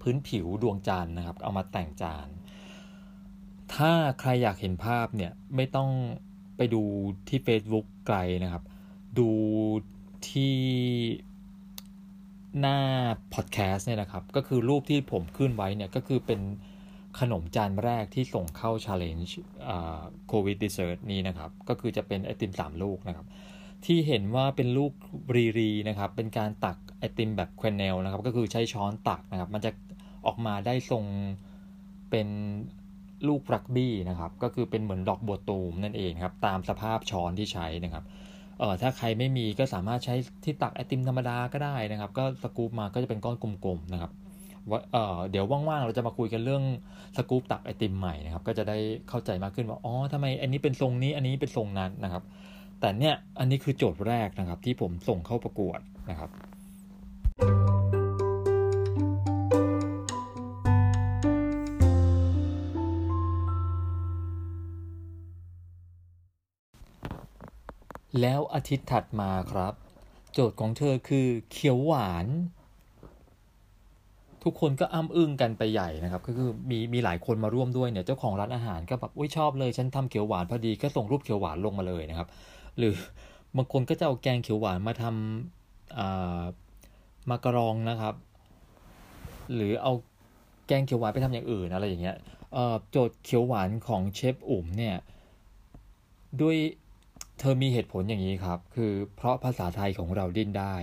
[0.00, 2.28] พื้นผิวดวงจันทร์นะครับ เอามาแต่งจาน
[3.74, 5.90] ถ้าใครอยากเห็นภาพเนี่ยไม่ต้อง
[6.56, 6.82] ไปดู
[7.28, 8.62] ที่ Facebook ไกลนะครับ
[9.18, 9.30] ดู
[10.30, 10.56] ที่
[12.60, 12.78] หน้า
[13.34, 16.40] พอดแคสต์เนี่ยนะครับ ก็คือรูปที่ผมขึ้นไว้เนี่ยก็คือเป็น
[17.20, 19.30] ขนมจานแรกที่ส่งเข้า Challenge
[20.28, 23.26] โควิดดิเซอร์ตนี้นะครับ ก็คือจะเป็นไอติม3ลูกนะครับ
[23.84, 24.92] ที่เห็นว่าเป็นลูก
[25.34, 29.70] รีรีนะครับ เป็นการตักไอติมแบบแควเนลนะครับ ก็คือใช้ช้อนตักนะครับ มันจะ
[30.26, 31.04] ออกมาได้ทรง
[32.10, 32.28] เป็น
[33.28, 38.04] ลูกรักบี้นะครับ ก็คือเป็นเหมือนดอกบัวตูมนั่นเองครับ ตามสภาพช้อนที่ใช้นะครับ
[38.58, 44.10] เออถ้าใครไม่มีก็สามารถใช้ที่ตักไอติมธรรมดาก็ได้นะครับ ก็สกูปมาก็จะเป็นก้อนกลมๆนะครับ
[44.70, 46.64] ว่าเออเดี๋ยวว่างๆเราจะมาคุยกันเรื่อง
[47.16, 48.76] สกูปตักไอติมใหม่นะครับ ก็จะได้
[49.08, 52.22] เข้าใจมากขึ้นว่าอ๋อทำไมอันนี้เป็นทรงนี้อันนี้เป็นทรงนั้นนะครับ
[52.80, 55.80] แต่เนี่ยอันนี้คือโจทย์แรกนะครับ ที่ผมส่งเข้าประกวด
[56.10, 56.30] นะครับ
[68.20, 69.74] แล้วอาทิตย์ถัดมาครับ
[70.32, 72.26] โจทย์ของเธอคือเขียวหวาน
[74.44, 82.28] ทุกคนก็อ้ำอึ้งกันไปใหญ่นะครับ ก็คือมีมีหลายคนมาร่วมด้วยเนี่ยเจ้าของร้านอาหารก็แบบอุ้ยชอบเลย ฉันทำเขียวหวานพอดีก็ส่งรูปเขียวหวานลงมาเลยนะครับ
[82.78, 82.94] หรือ
[83.56, 88.14] บางคนก็จะเอาแกงเขียวหวานมาทำมากรองนะครับ
[89.54, 89.92] หรือเอา
[90.66, 92.16] แกงเขียวหวานไปทำอย่างอื่นอะไรอย่างเงี้ย
[92.90, 94.96] โจทย์เขียวหวานของเชฟอุ๋มเนี่ย
[96.40, 96.56] ด้วย
[97.40, 100.76] เธอมีเหตุผลอย่างนี้ครับ คือเพราะภาษาไทยของเราดิ้นได้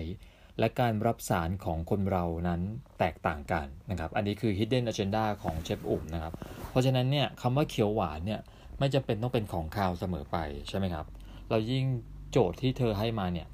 [0.60, 2.62] และการรับสารของคนเรานั้น
[3.00, 6.34] แตกต่างกันนะครับ อันนี้คือ hidden agenda ของเชฟอุ่มนะครับ
[6.70, 8.42] เพราะฉะนั้นเนี่ยคำว่าเขียวหวานเนี่ย
[8.80, 11.06] ไม่จำเป็นต้องเป็นของคาวเสมอไปใช่ไหมครับ
[11.50, 11.86] เรายิ่ง
[12.32, 13.48] โจทย์ที่เธอให้มาเนี่ย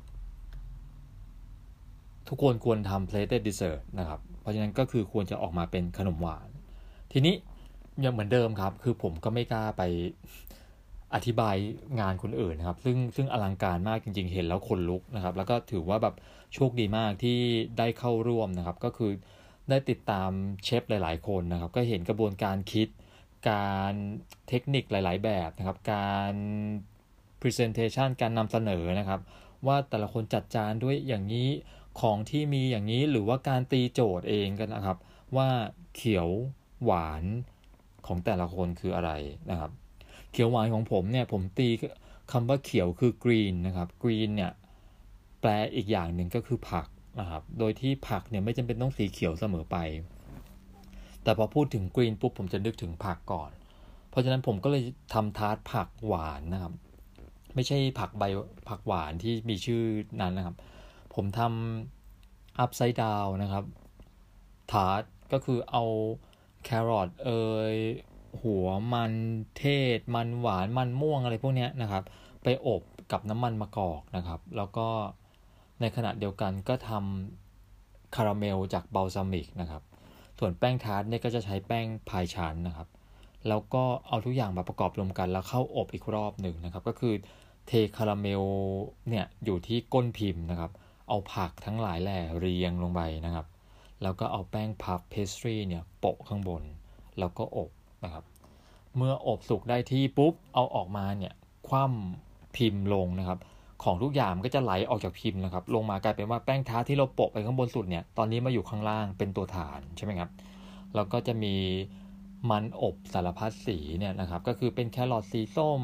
[2.27, 6.49] ทุกคนควรทำ plated dessert นะครับ เพราะฉะนั้นก็คือควรจะออกมาเป็นขนมหวาน
[7.11, 7.35] ทีนี้
[8.05, 9.81] ยังเหมือนเดิมครับ คือผมก็ไม่กล้าไป
[11.15, 11.55] อธิบาย
[11.99, 16.15] งานคนอื่นนะครับ ซึ่งซึ่งอลังการมากจริง ๆ เห็นแล้วคนลุกนะครับ แล้วก็ถือว่าแบบ
[16.53, 17.39] โชคดีมากที่
[17.77, 19.11] ได้เข้าร่วมนะครับ ก็คือ
[19.69, 20.29] ได้ติดตาม
[20.63, 22.87] เชฟหลาย ๆ คนนะครับ ก็เห็นกระบวนการคิด
[23.49, 23.93] การ
[24.47, 26.33] เทคนิคหลาย ๆ แบบนะครับ การ
[27.41, 29.21] presentation การนำเสนอนะครับ
[29.67, 31.49] ว่าแต่ละคนจัดจานด้วยอย่างนี้
[32.01, 34.97] ของที่มีอย่างนี้หรือว่าการตีโจทย์เองกันนะครับ
[35.35, 35.47] ว่า
[35.95, 36.29] เขียว
[36.83, 37.23] หวาน
[38.07, 39.11] ของแต่ละคนคืออะไร
[39.51, 39.71] นะครับ
[40.33, 41.69] เขียวหวานของผมเนี่ยผมตี
[42.31, 44.51] คำว่าเขียวคือกรีนนะครับกรีนเนี่ย
[45.41, 46.87] แปลอีกอย่างหนึ่งก็คือผัก
[47.19, 49.77] นะครับ โดยที่ผักเนี่ยไม่จำเป็นต้องสีเขียวเสมอไป
[51.23, 53.51] แต่พอพูดถึง green ปุ๊บผมจะนึกถึงผักก่อน
[54.09, 56.73] เพราะฉะนั้นผมก็เลยทำทาร์ตผักหวานนะครับ
[57.55, 58.23] ไม่ใช่ผักใบ
[58.69, 59.83] ผักหวานที่มีชื่อ
[60.21, 60.55] นั้นนะครับ
[61.15, 63.63] ผมทำ upside down นะครับ
[64.71, 65.83] ทาร์ตก็คือเอา
[66.63, 67.29] แครอทเอ
[67.73, 67.75] ย
[68.41, 69.13] หัวมัน
[69.57, 69.63] เท
[69.97, 72.03] ศ มันหวานมันม่วงอะไรพวกนี้นะครับ
[72.43, 74.87] ไปอบกับน้ำมันมะกอกนะครับ แล้วก็
[75.81, 79.83] ในขณะเดียวกันก็ทำคาราเมลจาก balsamic นะครับ
[80.39, 82.87] ส่วนแป้งทาร์ตเนี่ยก็จะใช้แป้งพายชั้นนะครับ
[83.47, 87.13] แล้วก็เอาทุกอย่างมาประกอบรวมกัน แล้วเข้าอบอีกรอบหนึ่งนะครับ ก็คือ
[87.67, 88.43] เทคาราเมล
[89.09, 90.71] เนี่ยอยู่ที่ก้นพิมพ์นะครับ
[91.09, 93.45] เอาผักทั้งหลายแหล่เรียงลงไปนะครับ
[94.01, 96.63] แล้วก็เอาแป้ง puff pastry เนี่ยโปะข้างบน
[97.19, 97.69] แล้วก็อบ
[98.03, 98.23] นะครับ
[98.97, 101.33] เมื่ออบสุกได้ที่ปุ๊บเอาออกมาเนี่ย
[101.67, 103.39] คว่ำพิมพ์ลงนะครับ
[103.83, 110.29] ของทุกอย่างก็จะไหลออกจากพิมพ์นะครับ ลงมากลายเป็นว่าแป้งท้าที่เราโปะไปข้างบนสุดเนี่ยตอนนี้มาอยู่ข้างล่างเป็นตัวฐานใช่ไหมครับ
[110.95, 111.55] แล้วก็จะมี
[112.49, 115.81] มันอบสารพัดสีเนี่ยนะครับ ก็คือเป็นแครอทสีส้ม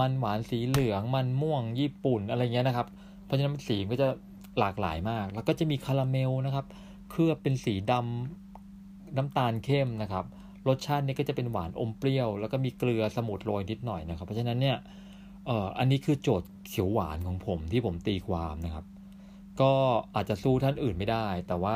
[0.00, 2.86] มันหวานสีเหลือง มันม่วงญี่ปุ่นอะไรเงี้ยนะครับ
[3.24, 4.08] เพราะฉะนั้นสีก็จะ
[4.58, 6.66] หลากหลายมาก แล้วก็จะมีคาราเมลนะครับ
[7.10, 10.24] เคลือบเป็นสีดำน้ำตาลเข้มนะครับ
[10.68, 14.76] รสชาตินี้ก็จะเป็นหวานอมเปรี้ยว แล้วก็มีเกลือสมุนโรยนิดหน่อยนะครับ เพราะฉะนั้นเนี่ย
[15.46, 18.84] เอ่ออันนี้คือโจทย์เขียวหวานของผมที่ผมตีความนะครับ
[19.60, 19.72] ก็
[20.14, 21.74] อาจจะสู้ท่านอื่นไม่ได้ แต่ว่า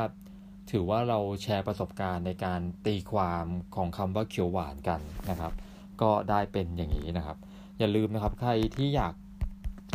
[0.71, 3.45] ถือว่าเราแชร์ประสบการณ์ในการตีความ
[3.75, 5.53] ของคำว่าเขียวหวานกันนะครับ
[6.01, 7.37] ก็ได้เป็นอย่างนี้นะครับ
[7.79, 9.13] อย่าลืมนะครับใครที่อยาก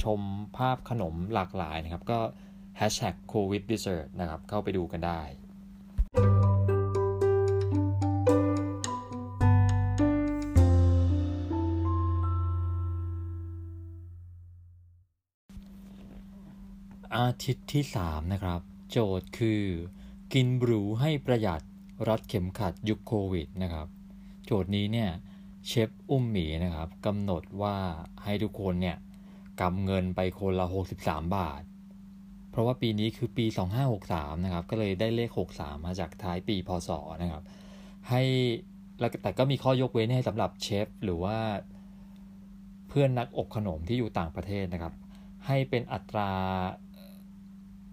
[0.04, 0.20] ชม
[0.56, 2.18] ภาพขนมหลากหลายนะครับ ก็
[2.80, 5.22] hashtag covid dessert นะครับ เข้าไปดูกันได้
[17.16, 19.62] อาทิตย์ที่ 3 นะครับ โจทย์คือ
[20.32, 21.62] กินบรูให้ประหยัด
[22.08, 23.86] รัดเข็มขัดยุคโควิดนะครับ
[24.44, 25.10] โจทย์นี้เนี่ย
[25.66, 27.76] เชฟอุ้มหมีนะครับกำหนดว่า
[28.24, 28.96] ให้ทุกคนเนี่ย
[29.60, 30.66] กำเงินไปคนละ
[31.00, 31.62] 63 บาท
[32.50, 33.46] เพราะว่าปีนี้คือปี
[33.94, 36.90] 2563 นะครับ ก็เลยได้เลข 63 มาจากท้ายปีพศ
[37.22, 37.42] นะครับ
[38.08, 38.22] ให้
[38.98, 41.36] แล้วแต่ก็มีข้อยกเว้นให้สำหรับเชฟหรือว่า
[42.88, 44.94] เพื่อนนักอบขนมที่อยู่ต่างประเทศนะครับ
[45.46, 46.30] ให้เป็นอัตรา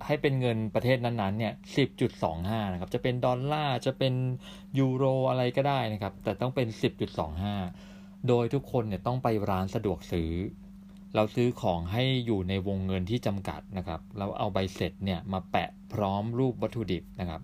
[0.05, 1.53] ให้เป็นเงินประเทศนั้นๆเนี่ย
[2.13, 4.13] 10.25 นะครับ จะเป็นดอลลาร์ จะเป็น
[4.79, 6.67] ยูโรอะไรก็ได้นะครับ แต่ต้องเป็น
[7.47, 10.31] 10.25 โดยทุกคนเนี่ยต้องไปร้านสะดวกซื้อ
[11.15, 17.41] เราซื้อของให้อยู่ในวงเงินที่จำกัดนะครับเราเอาใบเสร็จเนี่ยมาแปะพร้อมรูปวัตถุดิบนะครับ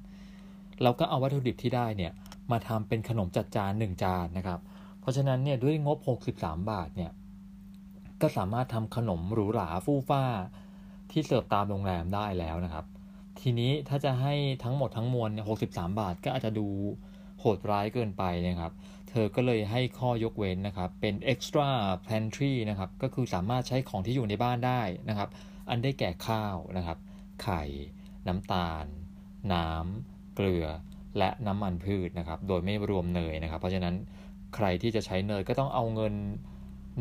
[0.84, 2.12] เราก็เอาวัตถุดิบที่ได้เนี่ย
[2.52, 4.60] มาทำเป็นขนมจัดจานหนึ่งจานนะครับ
[5.00, 5.98] เพราะฉะนั้นเนี่ยด้วยงบ
[6.34, 7.12] 63 บาทเนี่ย
[8.22, 10.24] ก็สามารถทำขนมหรูหราฟู่ฟ้า
[11.14, 12.86] ที่เสิร์ฟตามโรงแรมได้แล้วนะครับ
[13.42, 16.68] ทีนี้ถ้าจะให้ทั้งหมดทั้งมวลเนี่ย63 บาทก็อาจจะดู
[17.40, 18.72] โหดร้ายเกินไปนะครับ
[19.10, 21.70] เธอก็เลยให้ข้อยกเว้นนะครับ เป็น extra
[22.08, 25.30] pantry นะครับ ก็คือสามารถใช้ของที่อยู่ในบ้านได้นะครับ
[25.70, 26.98] อันได้แก่ข้าวนะครับ
[27.44, 27.64] ไข่
[28.28, 28.86] น้ำตาล
[29.54, 30.66] น้ำ เกลือ
[31.18, 33.96] และน้ำมันพืชนะครับ โดยไม่รวมเนยนะครับ เพราะฉะนั้น
[34.56, 36.14] ใครที่จะใช้เนยก็ต้องเอาเงิน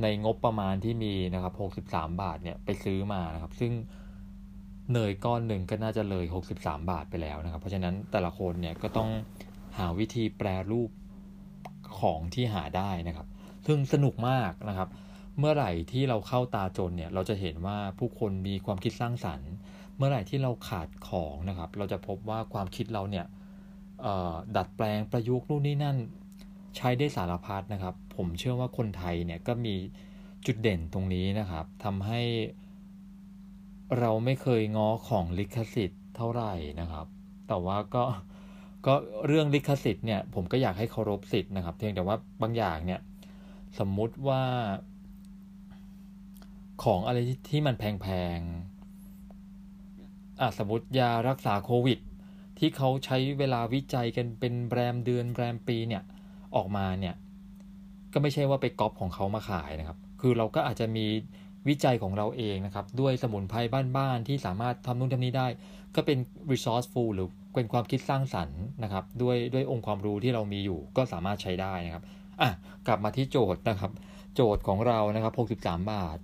[0.02, 3.72] ในงบประมาณที่มีนะครับ 63 บาทเนี่ยไปซื้อมานะครับ ซึ่ง
[4.92, 6.24] เนยก้อนหนึ่งก็น่าจะเลย
[6.56, 9.10] 63 บาทไปแล้วนะครับ เพราะฉะนั้นแต่ละคนเนี่ยก็ต้อง
[9.78, 10.90] หาวิธีแปรรูป
[12.00, 13.26] ของที่หาได้นะครับ
[13.66, 14.88] ซึ่งสนุกมากนะครับ
[15.38, 19.50] เมื่อไหร่ที่เราเข้าตาจนเนี่ยเราจะเห็นว่าผู้คนมีความคิดสร้างสรรค์
[19.96, 23.26] เมื่อไหร่ที่เราขาดของนะครับ เราจะพบว่าความคิดเราเนี่ย
[24.56, 25.96] ดัดแปลงประยุกต์นู่นนี่นั่น
[26.76, 29.74] ใช้ได้สารพัดนะครับ ผมเชื่อว่าคนไทยเนี่ยก็มี
[30.46, 32.20] จุดเด่นตรงนี้นะครับทำให้
[33.98, 37.06] เราไม่เคยง้อของลิขสิทธิ์เท่าไหร่นะครับ
[37.48, 38.04] แต่ว่าก็
[38.86, 38.94] ก็
[39.26, 43.00] เรื่องลิขสิทธิ์เนี่ยผมก็อยากให้เคารพสิทธิ์นะครับ เพียงแต่ว่าบางอย่างเนี่ย
[43.78, 44.42] สมมุติว่า
[46.84, 47.18] ของอะไร
[47.50, 51.98] ที่มันแพงๆอะสมมติยารักษาโควิด
[52.58, 56.02] ที่เขาใช้เวลาวิจัยกันเป็นแรมเดือนแรมปีเนี่ย
[56.56, 57.14] ออกมาเนี่ย
[58.12, 61.06] ก็ไม่ใช่ว่าไปก๊อปของเขามาขายนะครับ คือเราก็อาจจะมี
[61.68, 63.58] วิจัยของเราเองนะครับ ด้วยสมุนไพร
[63.96, 65.46] บ้านๆที่สามารถทำนู่นทำนี้ได้
[65.94, 66.18] ก็เป็น
[66.52, 72.04] resourceful หรือเป็นความคิดสร้างสรรค์นะครับ ด้วยด้วยองค์ความรู้ที่เรามีอยู่ก็สามารถใช้ได้นะครับ
[72.40, 72.50] อะ
[72.86, 73.92] กลับมาที่โจทย์นะครับ
[74.34, 76.18] โจทย์ของเรานะครับ 63 บาท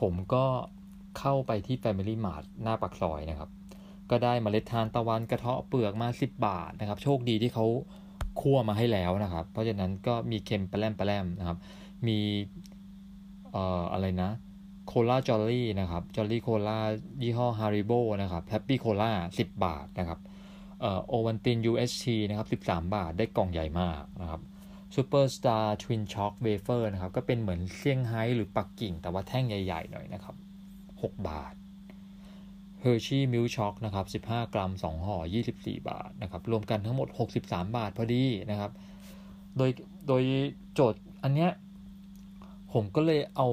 [0.00, 0.44] ผมก็
[1.18, 3.50] เข้าไปที่ Family Mart หน้าปากซอยนะครับ
[4.10, 7.66] ก็ได้มเมล็ดทานตะวันกระเทาะเปลือกมา 10 บาทนะครับ โชคดีที่เขา
[8.40, 11.58] คั่วมาให้แล้วนะครับ เพราะฉะนั้นก็มีเค็มแปร่มแปร่มนะครับ
[12.06, 12.18] มี
[13.52, 14.30] เอ่ออะไรนะ
[15.08, 16.80] ลาจอลลี่นะครับจอลลี่โคลา
[17.22, 20.20] ยี่ห้อฮาริโบนะครับแฮปปี้โคลา10 บาทนะครับ
[20.80, 24.40] เอ่อโอวันติน UST นะครับ13 บาทได้กล่องใหญ่มากนะครับ
[24.94, 30.36] ซูเปอร์สตาร์ทวินช็อกเวเฟอร์นะครับก็เป็นเหมือนเซี่ยงไฮ้หรือปักกิ่ง แต่ว่าแท่งใหญ่ๆหน่อยนะครับ
[30.82, 31.54] 6 บาท
[32.80, 35.16] เฮอร์ชี่มิลช็อกนะครับ15 กรัม 2 ห่อ
[35.52, 37.08] 24 บาทนะครับรวมกันทั้งหมด
[37.42, 38.70] 63 บาทพอดีนะครับ
[39.56, 39.70] โดย
[40.08, 40.22] โดย
[40.74, 41.50] โจทย์อันเนี้ย
[42.72, 43.48] ผมก็เลยเอา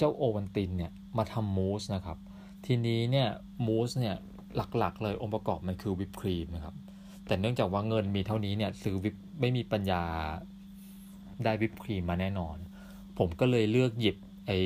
[0.00, 2.18] เจ้าโอวัลตินเนี่ยมาทำมูสนะครับ
[2.66, 3.28] ทีนี้เนี่ย
[3.66, 4.16] มูสเนี่ย
[4.78, 6.74] หลักๆ เลยองค์ประกอบมันคือวิปครีมนะครับ
[7.26, 10.02] แต่เนื่องจากว่าเงินมีเท่านี้เนี่ยซื้อวิปไม่มีปัญญา
[11.44, 12.56] ได้วิปครีมมาแน่นอน
[13.18, 14.58] ผมก็เลยเลือกหยิบไอ้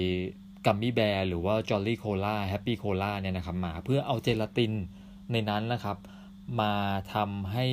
[0.66, 4.73] gummy bear หรือว่า Jolly Cola Happy Cola เนี่ยนะครับมาเพื่อเอาเจลาติน
[5.33, 5.97] ในนั้นนะครับ
[6.61, 6.73] มา
[7.14, 7.66] ทำให้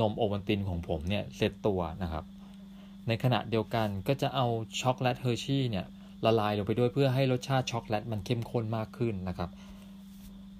[0.00, 2.24] นมโอวัลตินของผมเนี่ยเซตตัวนะครับ
[3.08, 4.46] ในขณะเดียวกันก็จะเอา
[4.80, 5.86] ช็อกโกแลต Hershey เนี่ย
[6.24, 9.50] ละลายลงไปด้วยเพื่อให้รสชาติช็อกโกแลตมันเข้มข้นมากขึ้นนะครับ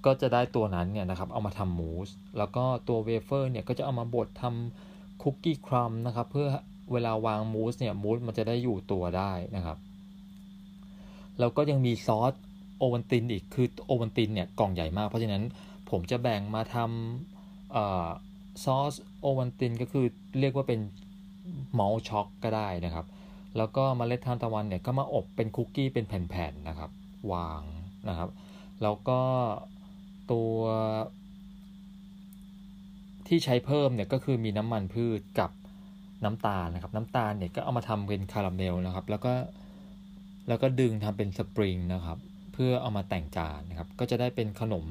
[0.05, 6.48] ก็จะได้ตัวนั้นเนี่ยนะครับเอามาทำมูส แล้วก็ตัวเวเฟอร์เนี่ยก็จะเอามาบดทำ cookie crumb นะครับเพื่อ
[6.92, 9.79] เวลาวางมูสเนี่ยมูสมันจะได้อยู่ตัวได้นะครับ
[11.38, 12.33] แล้วก็ยังมีซอส
[12.79, 15.42] โอวันตินอีกคือโอวันตินเนี่ยกล่องใหญ่มาก เพราะฉะนั้น
[15.90, 20.05] ผมจะแบ่งมาทำซอสโอวันตินก็คือ
[20.40, 20.81] เรียกว่าเป็น
[21.79, 23.07] มอลช็อกก็ได้นะครับ
[23.57, 26.90] แล้วก็มเมล็ดทานตะวันเนี่ยก็มาอบเป็นคุกกี้เป็นแผ่นๆนะครับ
[27.33, 27.62] วาง
[28.09, 28.31] นะครับ
[28.83, 29.21] แล้วก็
[30.33, 30.55] ตัว
[33.29, 35.51] ที่ใช้เพิ่มเนี่ยก็คือมีน้ำมันพืชกับ
[36.25, 39.33] น้ำตาลนะครับ น้ำตาลเนี่ยก็เอามาทำเป็นคาราเมลนะครับ แล้วก็
[40.49, 42.19] แล้วก็ดึงทำเป็นสปริงนะครับ
[42.53, 44.87] เพื่อเอามาแต่งจานนะครับ ก็จะได้เป็นขนม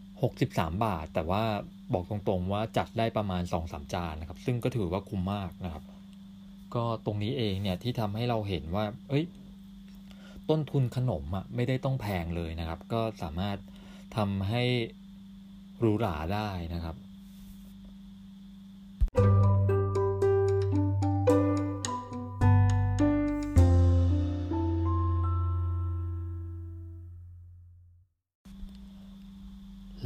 [0.00, 1.42] 63 บาท แต่ว่า
[1.92, 5.84] บอกตรงๆว่าจัดได้ประมาณ 2-3 จานนะครับ ซึ่งก็ถือว่าคุ้มมากนะครับ
[6.76, 9.24] ก็ตรงนี้เองเนี่ยที่ทำให้เราเห็นว่า เอ้ย
[10.48, 13.56] ต้นทุนขนมอะ่ะไม่ได้ต้องแพงเลยนะครับ ก็สามารถ
[14.16, 14.62] ทำให้
[15.80, 16.96] หรูหราได้นะครับ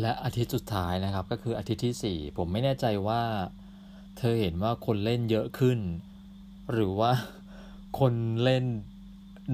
[0.00, 3.22] และอาทิตย์สุดท้ายนะครับก็คืออาทิตย์ที่ 4 ผมไม่แน่ใจว่า
[4.18, 5.78] เธอเห็นว่าคนเล่นเยอะขึ้น
[6.72, 7.12] หรือว่า
[7.98, 8.64] คนเล่น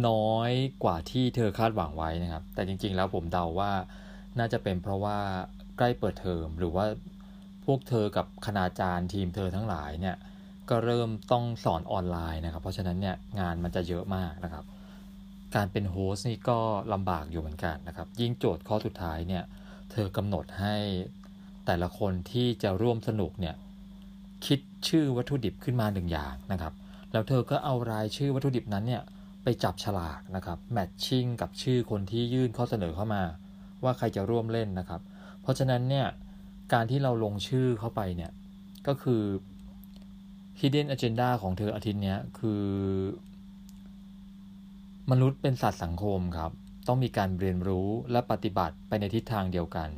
[0.08, 0.50] น้อย
[0.84, 3.72] กว่าที่เธอคาดหวังไว้นะครับ แต่จริง ๆ แล้วผมเดาว่า
[4.38, 5.18] น่าจะเป็นเพราะว่า
[5.76, 6.84] ใกล้เปิดเทอมหรือว่า
[7.64, 10.16] พวกเธอกับคณาจารย์ทีมเธอทั้งหลายเนี่ย
[10.70, 14.64] ก็เริ่มต้องสอนออนไลน์นะครับ เพราะฉะนั้นเนี่ยงานมันจะเยอะมากนะครับ
[15.54, 16.58] การเป็นโฮสต์นี่ก็
[16.92, 19.42] ลำบากอยู่เหมือนกันนะครับ ยิ่งโจทย์ข้อสุดท้ายเนี่ย
[19.92, 20.76] เธอกำหนดให้
[21.66, 23.54] แต่ละคนที่จะร่วมสนุกเนี่ย
[24.46, 26.72] คิดชื่อวัตถุดิบขึ้นมาหนึ่งอย่างนะครับ
[27.14, 29.02] แล้วเธอก็เอารายชื่อวัตถุดิบนั้นเนี่ย
[29.42, 33.22] ไปจับฉลากนะครับแมทชิ่งกับชื่อคนที่ยื่นข้อเสนอเข้ามา
[33.84, 35.00] ว่าใครจะร่วมเล่นนะครับ
[35.42, 36.06] เพราะฉะนั้นเนี่ย
[36.72, 38.30] การที่เราลงชื่อเข้าไปเนี่ย
[38.86, 39.22] ก็คือ
[40.60, 42.64] hidden agenda ของเธออาทิตย์นี้คือ
[45.10, 46.50] มนุษย์เป็นสัตว์สังคมครับ
[46.88, 49.90] ต้องมีการเรียนรู้และปฏิบัติไปในทิศทางเดียวกัน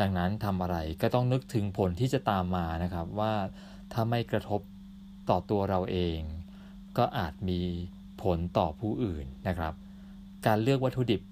[0.00, 3.32] ดังนั้นทำอะไรก็ต้องนึกถึงผลที่จะตามมานะครับว่า
[3.92, 4.60] ถ้าไม่กระทบ
[5.30, 6.18] ต่อตัวเราเอง
[6.98, 7.60] ก็อาจมี
[8.22, 9.74] ผลต่อผู้อื่นนะครับ
[10.46, 11.22] การเลือกวัตถุดิบ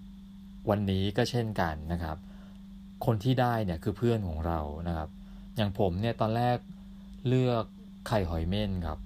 [0.70, 2.16] วันนี้ก็เช่นกันนะครับ
[3.06, 5.08] คนที่ได้เนี่ยคือเพื่อนของเรานะครับ
[5.56, 6.58] อย่างผมเนี่ยตอนแรก
[7.28, 7.64] เลือก
[8.08, 8.98] ไข่หอยเม่นครับ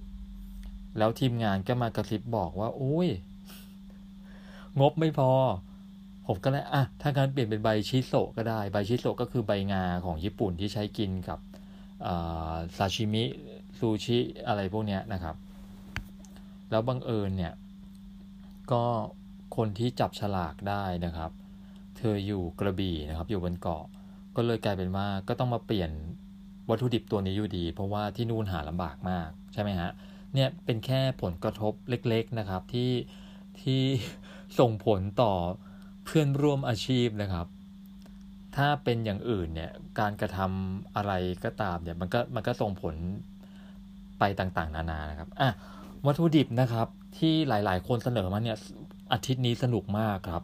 [0.97, 3.09] แล้วทีมงานก็มากระซิบบอกว่า โอ้ย
[4.79, 5.31] งบไม่พอ
[6.27, 11.39] ผมก็เลยอะ ถ้าการเปลี่ยนเป็นใบชิโซก็ได้ ใบชิโซก็คือใบงาของญี่ปุ่นที่ใช้กินกับ
[12.77, 13.23] ซาชิมิ
[13.79, 15.35] ซูชิอะไรพวกเนี้ยนะครับ
[16.71, 17.53] แล้วบังเอิญเนี่ย
[18.71, 18.83] ก็
[19.55, 21.31] คนที่จับฉลากได้นะครับ
[21.97, 23.83] เธออยู่กระบี่นะครับ อยู่บนเกาะ
[24.35, 25.91] ก็เลยกลายเป็นว่าก็ต้องมาเปลี่ยน
[26.69, 29.91] วัตถุดิบตัวนี้อยู่ดี เพราะว่าที่นู่นหาลำบากมากใช่ไหมฮะ
[30.33, 32.91] เนี่ยเป็นแค่ผลกระทบเล็กๆนะครับที่
[33.61, 33.81] ที่
[34.59, 35.33] ส่งผลต่อ
[36.05, 37.47] เพื่อนร่วมอาชีพนะครับ
[38.55, 42.95] ถ้าเป็นอย่างอื่นเนี่ยการกระทำอะไรก็ตามเนี่ยมันก็มันก็ส่งผล
[44.19, 45.49] ไปต่างๆ นานานะครับอะ
[46.05, 46.87] วัตถุดิบนะครับ
[47.17, 48.57] ที่หลาย ๆ คนเสนอมาเนี่ย
[49.13, 50.43] อาทิตย์นี้สนุกมากครับ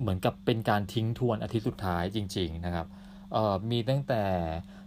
[0.00, 2.86] เหมือนกับเป็นการทิ้งทวนอาทิตย์สุดท้ายจริง ๆ นะครับ
[3.70, 4.22] มีตั้งแต่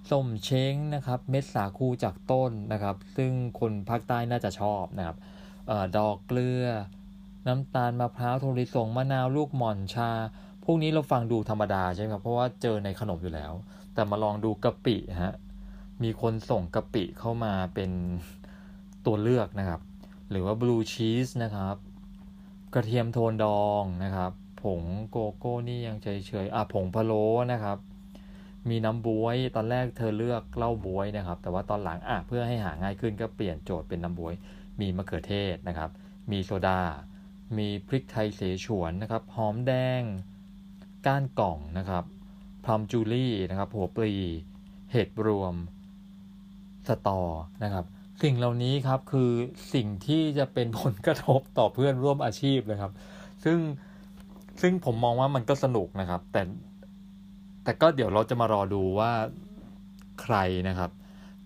[0.09, 5.17] ส้มเช้งนะครับ เม็ดสาคูจากต้นนะครับ ซึ่งคนภาคใต้น่าจะชอบนะครับ
[5.69, 6.65] ออดอกเกลือ
[7.47, 10.11] น้ำตาลมะพร้าวโทริสงมะนาวลูกหม่อนชา
[10.63, 13.53] พวกนี้เราฟังดูธรรมดาใช่ไหมครับ เพราะว่าเจอในขนมอยู่แล้ว
[13.93, 15.35] แต่มาลองดูกะปิฮะ
[16.03, 17.91] มีคนส่งกะปิเข้ามาเป็น
[19.05, 19.81] ตัวเลือกนะครับ
[20.29, 21.77] หรือว่าบลูชีสนะครับ
[22.73, 24.31] กระเทียมโทนดองนะครับ
[24.63, 26.07] ผงโกโก้นี่ยังเฉ
[26.43, 27.77] ยๆอะผงพะโล้นะครับ
[28.69, 34.33] มีน้ำบวยตอนแรกเธอเลือกเหล้าบวยนะครับ แต่ว่าตอนหลังอะเพื่อให้หาง่ายขึ้นก็เปลี่ยนโจทย์เป็นน้ำบวย
[34.79, 35.89] มีมะเขือเทศนะครับ
[36.31, 36.81] มีโซดา
[37.57, 40.01] มีพริกไทยเสฉวนนะครับ หอมแดง
[41.05, 42.03] ก้านกล่องนะครับ
[42.65, 44.13] พลัมจูลี่นะครับ หัวปลี
[44.91, 45.55] เห็ดรวม
[46.87, 47.21] สตอ
[47.63, 47.85] นะครับ
[48.21, 49.31] สิ่งเหล่านี้ครับคือ
[49.73, 52.91] สิ่งที่จะเป็นผลกระทบต่อเพื่อนร่วมอาชีพนะครับ
[53.43, 53.57] ซึ่ง
[54.61, 56.41] ซึ่งผมมองว่ามันก็สนุกนะครับ แต่
[57.63, 59.11] แแต่ก็เดี๋ยวเราจะมารอดูว่า
[60.21, 60.35] ใคร
[60.67, 60.91] นะครับ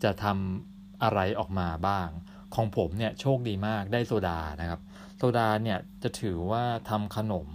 [0.03, 2.07] จะทำอะไรออกมาบ้าง
[2.55, 4.79] ของผมเนี่ยโชคดีมากได้โซดานะครับ
[5.17, 7.47] โซดาเนี่ยจะถือว่าทำขนม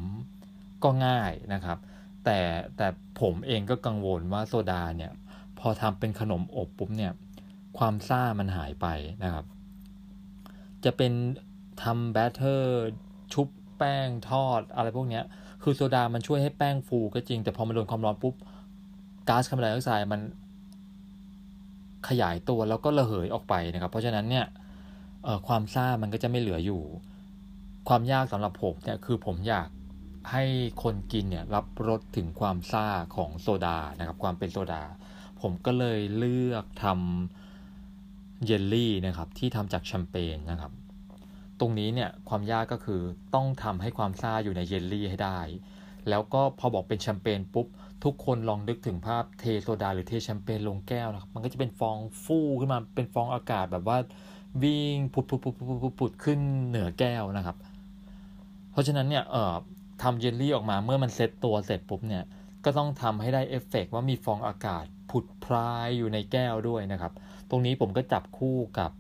[0.85, 1.79] ก็ง่ายนะครับ
[2.25, 2.39] แต่
[2.77, 2.87] แต่
[3.21, 5.13] ผมเองก็กังวลว่าโซดาเนี่ย
[5.59, 7.13] พอทำเป็นขนมอบปุ๊บเนี่ย
[7.79, 8.87] ความซ่ามันหายไป
[9.25, 9.45] นะครับ
[10.85, 11.13] จะเป็น
[11.83, 12.89] ทำแบตเตอร์
[13.33, 13.49] ชุบ
[13.79, 15.25] แป้งทอดอะไรพวกเนี้ย
[15.63, 18.35] คือโซดามันช่วยให้แป้งฟูก็จริง แต่พอมันโดนความร้อนปุ๊บ
[19.29, 20.21] ก๊าซคาร์บอนไดออกไซด์มัน
[22.09, 24.47] ขยายตัวแล้วก็ระเหยออกไปนะครับ เพราะฉะนั้นเนี่ย
[25.47, 26.83] ความซ่ามันก็จะไม่เหลืออยู่
[27.89, 29.69] ความยากสำหรับผมเนี่ยคือผมอยาก
[30.33, 30.45] ให้
[30.83, 34.83] คนกินเนี่ยรับรสถึงความซ่าของโซดานะครับ ความเป็นโซดา
[35.41, 37.46] ผมก็เลยเลือกทำ
[38.45, 40.73] เยลลี่นะครับที่ทำจากแชมเปญนะครับ
[41.61, 43.01] ตรงนี้เนี่ยความยากก็คือ
[43.35, 45.41] ต้องทำให้ความซ่าอยู่ในเยลลี่ให้ได้
[46.09, 47.67] แล้วก็พอบอกเป็นแชมเปญปุ๊บ
[48.05, 53.99] ทุกคนลองนึกถึงภาพเทโซดาหรือเทแชมเปญลงแก้วนะครับ มันก็จะเป็นฟองฟู่ขึ้นมาเป็นฟองอากาศแบบว่า
[54.63, 57.57] วิ่งผุดผุดผุดผุดผุดขึ้นเหนือแก้วนะครับ
[58.73, 59.55] เพราะฉะนั้นเนี่ยเอ่อ
[60.03, 62.25] ทำเยลลี่ออกมาเมื่อมันเซตตัวเสร็จปุ๊บเนี่ย
[62.65, 67.13] ก็ต้องทำให้ได้เอฟเฟกว่ามีฟองอากาศผุดพรายอยู่ในแก้วด้วยนะครับ
[67.51, 68.91] ตรงนี้ผมก็จับคู่กับ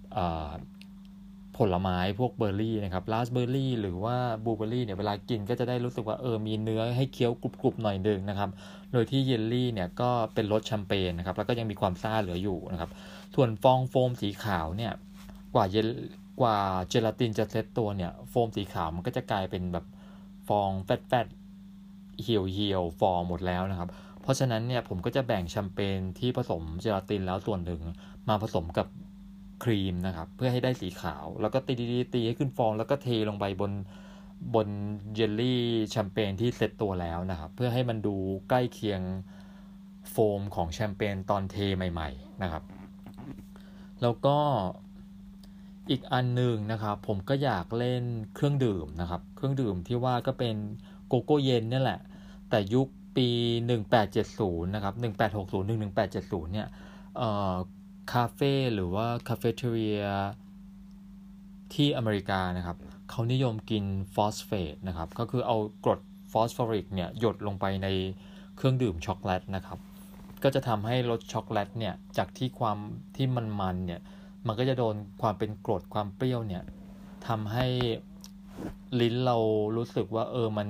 [1.56, 8.50] ผลไม้พวกเบอร์รี่นะครับราสเบอร์รี่หรือว่าบลูเบอร์รี่เนี่ยเวลากินก็จะได้รู้สึกว่าเออมีเนื้อให้เคี้ยวกรุบๆหน่อยนึงนะครับ
[8.92, 12.90] โดยที่เยลลี่เนี่ยก็เป็นรสแชมเปญนะครับ แล้วก็ยังมีความซ่าเหลืออยู่นะครับ
[13.34, 14.92] ส่วนฟองโฟมสีขาวเนี่ย
[15.54, 15.88] กว่าเยล
[16.40, 19.84] กว่าเจลาตินจะเซตตัวเนี่ยโฟมสีขาวมันก็จะกลายเป็นแบบ
[20.48, 23.88] ฟองแฟตๆเหี่ยวเหี่ยวฟองหมดแล้วนะครับ
[24.22, 27.82] เพราะฉะนั้นเนี่ยผมก็จะแบ่งแชมเปญที่ผสมเจลาตินแล้วส่วนหนึ่ง
[28.28, 28.86] มาผสมกับ
[29.64, 33.72] ครีมนะครับ เพื่อให้ได้สีขาว แล้วก็ตีตีตีให้ขึ้นฟอง แล้วก็เทลงไปบน
[34.54, 34.68] บน
[35.14, 38.16] เยลลี่แชมเปญที่เซตตัวแล้วนะครับ เพื่อให้มันดู
[38.48, 39.00] ใกล้เคียง
[40.10, 42.62] โฟมของแชมเปญตอนเทใหม่ ๆ นะครับ
[44.02, 44.36] แล้วก็
[45.90, 48.04] อีกอันหนึ่งนะครับ ผมก็อยากเล่น
[48.34, 50.56] เครื่องดื่มนะครับ เครื่องดื่มที่ว่าก็เป็น
[51.08, 52.00] โกโก้เย็นนี่แหละ
[52.50, 53.28] แต่ยุคปี
[53.96, 55.62] 1870 นะครับ 1860
[55.96, 56.68] 1870 เนี่ย
[58.12, 60.04] คาเฟ่หรือว่าคาเฟ่เทเรีย
[61.74, 62.76] ที่อเมริกานะครับ
[63.10, 63.84] เขานิยมกิน
[64.14, 66.00] ฟอสเฟตนะครับก็คือเอากรด
[66.32, 67.88] ฟอสฟอริกเนี่ยหยดลงไปใน
[68.56, 69.78] เครื่องดื่มช็อกโกแลตนะครับ
[70.42, 72.78] ก็จะทำให้รสช็อกโกแลตเนี่ยจากที่ความ
[73.16, 74.00] ที่มันมันเนี่ย
[74.46, 76.64] มันก็จะโดนความเป็นกรดความเปรี้ยวเนี่ย
[77.28, 77.66] ทำให้
[79.00, 79.36] ลิ้นเรา
[79.76, 80.68] รู้สึกว่าเออมัน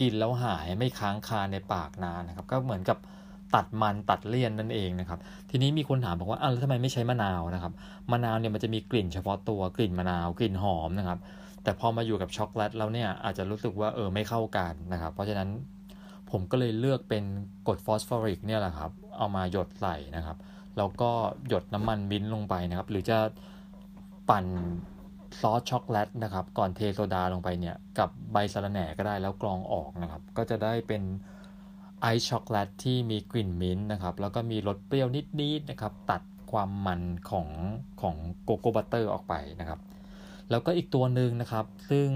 [0.00, 2.98] กินแล้วหายไม่ค้างคาในปากนานนะครับ ก็เหมือนกับ
[3.54, 5.18] ตัดมันตัดเลี่ยนนั่นเองนะครับ
[5.50, 7.72] ทีนี้มีคนถามบอกว่าอ้าวแล้วทำไมไม่ใช้มะนาวนะครับ
[8.12, 11.18] มะนาวเนี่ยมันจะมีกลิ่นเฉพาะตัวกลิ่นมะนาวกลิ่นหอมนะครับ
[11.62, 15.48] แต่พอมาอยู่กับช็อกโกแลตแล้วเนี่ยอาจจะรู้สึกว่าเออไม่เข้ากันนะครับ เพราะฉะนั้น
[16.30, 17.24] ผมก็เลยเลือกเป็น
[17.66, 20.36] กรดฟอสฟอริกเนี่ยแหละครับ เอามาหยดใส่นะครับ
[20.76, 21.10] แล้วก็
[21.48, 23.18] หยดน้ำมันมิ้นท์ลงไปนะครับ หรือจะ
[24.30, 24.46] ปั่น
[25.40, 31.02] ซอสช็อกโกแลตนะครับ ก่อนเทโซดาลงไปเนี่ย กับใบสะระแหน่ก็ได้แล้วกรองออกนะครับ ก็จะได้เป็น
[32.02, 35.08] ไอซ์ช็อกโกแลตที่มีกลิ่นมิ้นท์นะครับ แล้วก็มีรสเปรี้ยว
[35.40, 36.22] นิดๆนะครับ ตัด
[36.52, 37.48] ความมันของ
[38.00, 39.80] ของ cocoa butter ออกไปนะครับ
[40.50, 42.08] แล้วก็อีกตัวหนึ่งนะครับ ซึ่ง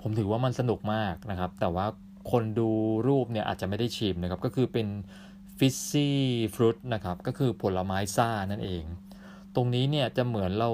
[0.00, 1.86] ผมถือว่ามันสนุกมากนะครับ แต่ว่า
[2.30, 2.70] คนดู
[3.08, 4.86] รูปเนี่ยอาจจะไม่ได้ชิมนะครับ ก็คือเป็น
[5.58, 8.84] fizzy fruit นะครับ ก็คือผลไม้ซ่านั่นเอง
[9.54, 10.70] ตรงนี้เนี่ยจะเหมือนเรา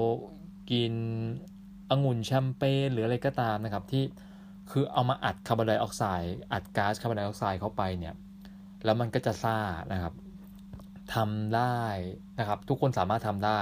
[0.71, 0.93] กิน
[1.89, 4.03] องุ่นแชมเปญหรืออะไรก็ตามนะครับที่
[4.71, 8.13] คือเอามาอัดคาร์บอนไดออกไซด์อัดก๊าซคาร์บอนไดออกไซด์เข้าไปเนี่ย
[8.85, 9.57] แล้วมันก็จะซ่า
[9.93, 10.13] นะครับ
[11.15, 11.81] ทำได้
[12.39, 13.59] นะครับ ทุกคนสามารถทำได้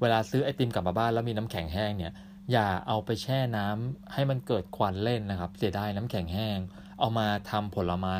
[0.00, 2.12] เวลาซื้อไอติมกลับมาบ้านแล้วมีน้ำแข็งแห้งเนี่ย
[2.52, 6.58] อย่าเอาไปแช่น้ำให้มันเกิดควันเล่นนะครับ เสียดายน้ำแข็งแห้ง
[7.00, 8.18] เอามาทำผลไม้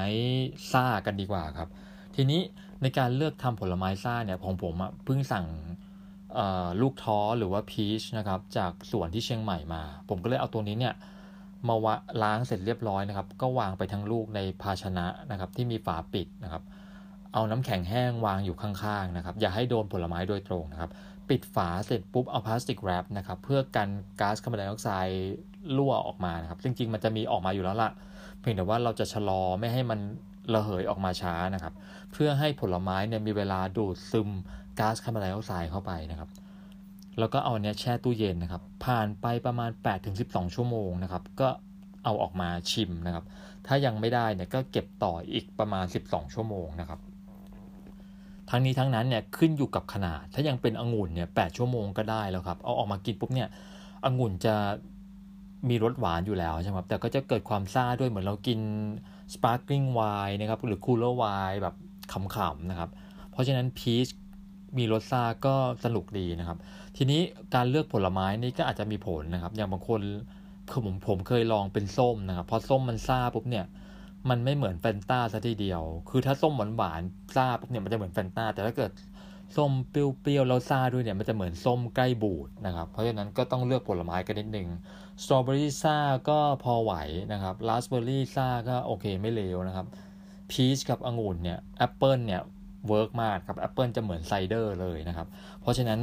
[0.72, 1.68] ซ่ากันดีกว่าครับ
[2.16, 2.40] ทีนี้
[2.82, 5.46] ในการเลือกทำผลไม้ซ่าเนี่ยของผมอะเพิ่งสั่ง
[6.80, 10.94] ลูกท้อหรือว่าพีชนะครับจากสวนที่เชียงใหม่มา ผมก็เลยเอาตัวนี้เนี่ย
[11.68, 16.62] มาวะล้างเสร็จเรียบร้อยนะครับ ก็วางไปทั้งลูกในภาชนะนะครับ ที่มีฝาปิดนะครับ
[17.32, 20.90] เอาน้ำแข็งแห้งวางอยู่ข้างๆนะครับ อย่าให้โดนผลไม้โดยตรงนะครับ
[21.28, 23.88] ปิดฝาเสร็จปุ๊บเอาพลาสติกแรปนะครับ เพื่อกัน
[24.20, 25.34] ก๊าซคาร์บอนไดออกไซด์
[25.76, 27.90] รั่วออกมานะครับ จริงๆมันจะมีออกมาอยู่แล้วล่ะ
[28.40, 30.00] เพียงแต่ว่าเราจะชะลอไม่ให้มัน
[30.54, 31.74] ระเหยออกมาช้านะครับ
[32.12, 34.28] เพื่อให้ผลไม้เนี่ยมีเวลาดูดซึม
[34.78, 36.28] ก๊าซคาร์บอนไดออกไซด์เข้าไปนะครับ
[37.18, 39.70] แล้วก็เอาเนี้ยแช่ตู้เย็นนะครับ ผ่านไปประมาณ
[40.12, 41.48] 8-12 ชั่วโมงนะครับ ก็
[42.04, 43.24] เอาออกมาชิมนะครับ
[43.66, 47.00] ถ้ายังไม่ได้เนี่ยก็เก็บต่ออีกประมาณ 12 ชั่วโมงนะครับ
[48.50, 53.48] ทั้งนี้ทั้งนั้นเนี่ยขึ้นอยู่กับขนาด ถ้ายังเป็นองุ่นเนี่ย8ชั่วโมงก็ได้แล้วครับ เอาออกมากินปุ๊บเนี่ย
[54.04, 54.54] องุ่นจะ
[55.68, 58.60] มีรสหวานอยู่แล้วใช่ไหมครับแต่ก็จะเกิดความซ่าด้วยเหมือนเรากิน
[59.34, 61.74] sparkling wine นะครับ หรือ cooler wine แบบ
[62.12, 62.90] ขำๆนะครับ
[63.30, 64.08] เพราะฉะนั้นพีช
[64.78, 65.54] มีรสซ่าก็
[65.84, 66.58] สนุกดีนะครับ
[66.96, 67.20] ทีนี้
[67.54, 70.00] การเลือกผลไม้นี่ก็อาจจะมีผลนะครับ อย่างบางคน
[70.70, 73.66] คือผมผมเคยลองเป็นส้มนะครับ พอส้มมันซ่าปุ๊บเนี่ย
[74.30, 77.00] มันไม่เหมือนแฟนตาซะทีเดียว คือถ้าส้มหวานหวาน
[77.36, 78.90] ซ่าปุ๊บเนี่ยมันจะเหมือนแฟนตาแต่ถ้าเกิด
[79.56, 84.68] ส้มเปรี้ยวๆแล้วซ่าด้วยเนี่ยมันจะเหมือนส้มใกล้บูดนะครับ เพราะฉะนั้นก็ต้องเลือกผลไม้กันนิดนึง
[85.22, 85.96] สตรอเบอรี่ซ่า
[86.28, 86.92] ก็พอไหว
[87.32, 89.86] นะครับราสเบอรี่ซ่าก็โอเคไม่เลวนะครับ
[90.50, 92.42] พีชกับองุ่นเนี่ยแอปเปิลเนี่ย
[92.88, 95.26] work มากครับแอปเปิลจะเหมือน cider เลยนะครับ
[95.60, 96.00] เพราะฉะนั้น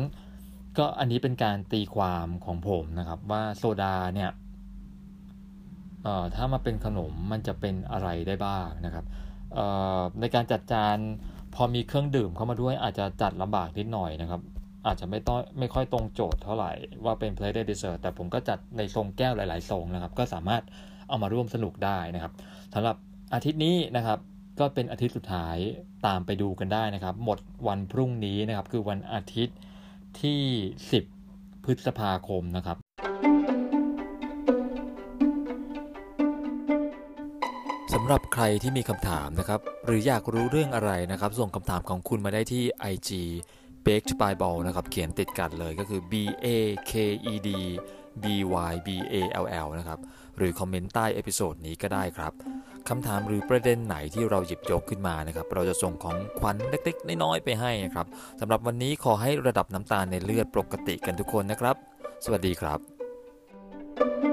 [0.78, 4.30] ก็อันนี้เป็นการตีความของผมนะครับ ว่าโซดาเนี่ย
[6.04, 9.06] เอ่อถ้ามาเป็นขนมมันจะเป็นอะไรได้บ้างนะครับ
[9.54, 9.66] เอ่
[9.98, 10.98] อในการจัดจาน
[11.56, 14.42] พอมีเครื่องดื่มเข้ามาด้วยอาจจะจัดลำบากนิดหน่อยนะครับ
[14.88, 16.72] อาจจะไม่ต้องไม่ค่อยตรงโจทย์เท่าไหร่
[17.06, 20.64] ว่าเป็น plated dessert แต่ผมก็จัดในทรงแก้วหลายๆทรงนะครับ ก็สามารถ
[21.10, 22.34] เอามาร่วมสนุกได้นะครับ
[22.74, 22.96] สำหรับ
[23.34, 24.20] อาทิตย์นี้นะครับ
[24.60, 25.58] ก็เป็นอาทิตย์สุดท้าย
[26.08, 29.56] ตามไปดูกันได้นะครับ หมดวันพรุ่งนี้นะครับคือวันอาทิตย์
[30.22, 30.42] ที่
[31.02, 32.78] 10 พฤษภาคมนะครับ
[37.94, 43.10] สำหรับใครที่มีคำถามนะครับ หรืออยากรู้เรื่องอะไรนะครับ ส่งคำถามของคุณมาได้ที่ IG
[43.86, 46.14] baked by ball นะครับ เขียนติดกันเลยก็คือ b
[46.46, 46.48] a
[46.92, 46.94] k
[47.32, 47.50] e d
[48.24, 48.26] b
[48.72, 50.00] y b a l l นะครับ
[50.38, 52.34] หรือ comment ใต้ episode นี้ก็ได้ครับ
[52.90, 58.08] คำถามหรือประเด็นไหนที่เราหยิบยกขึ้นมานะครับ เราจะส่งของขวัญเล็กๆ น้อยๆ ไปให้นะครับ
[58.40, 61.76] สำหรับวันนี้ขอให้ระดับน้ำตาลในเลือดปกติกันทุกคนนะครับ
[62.26, 62.80] สวัสดีครับ
[63.98, 64.33] thank you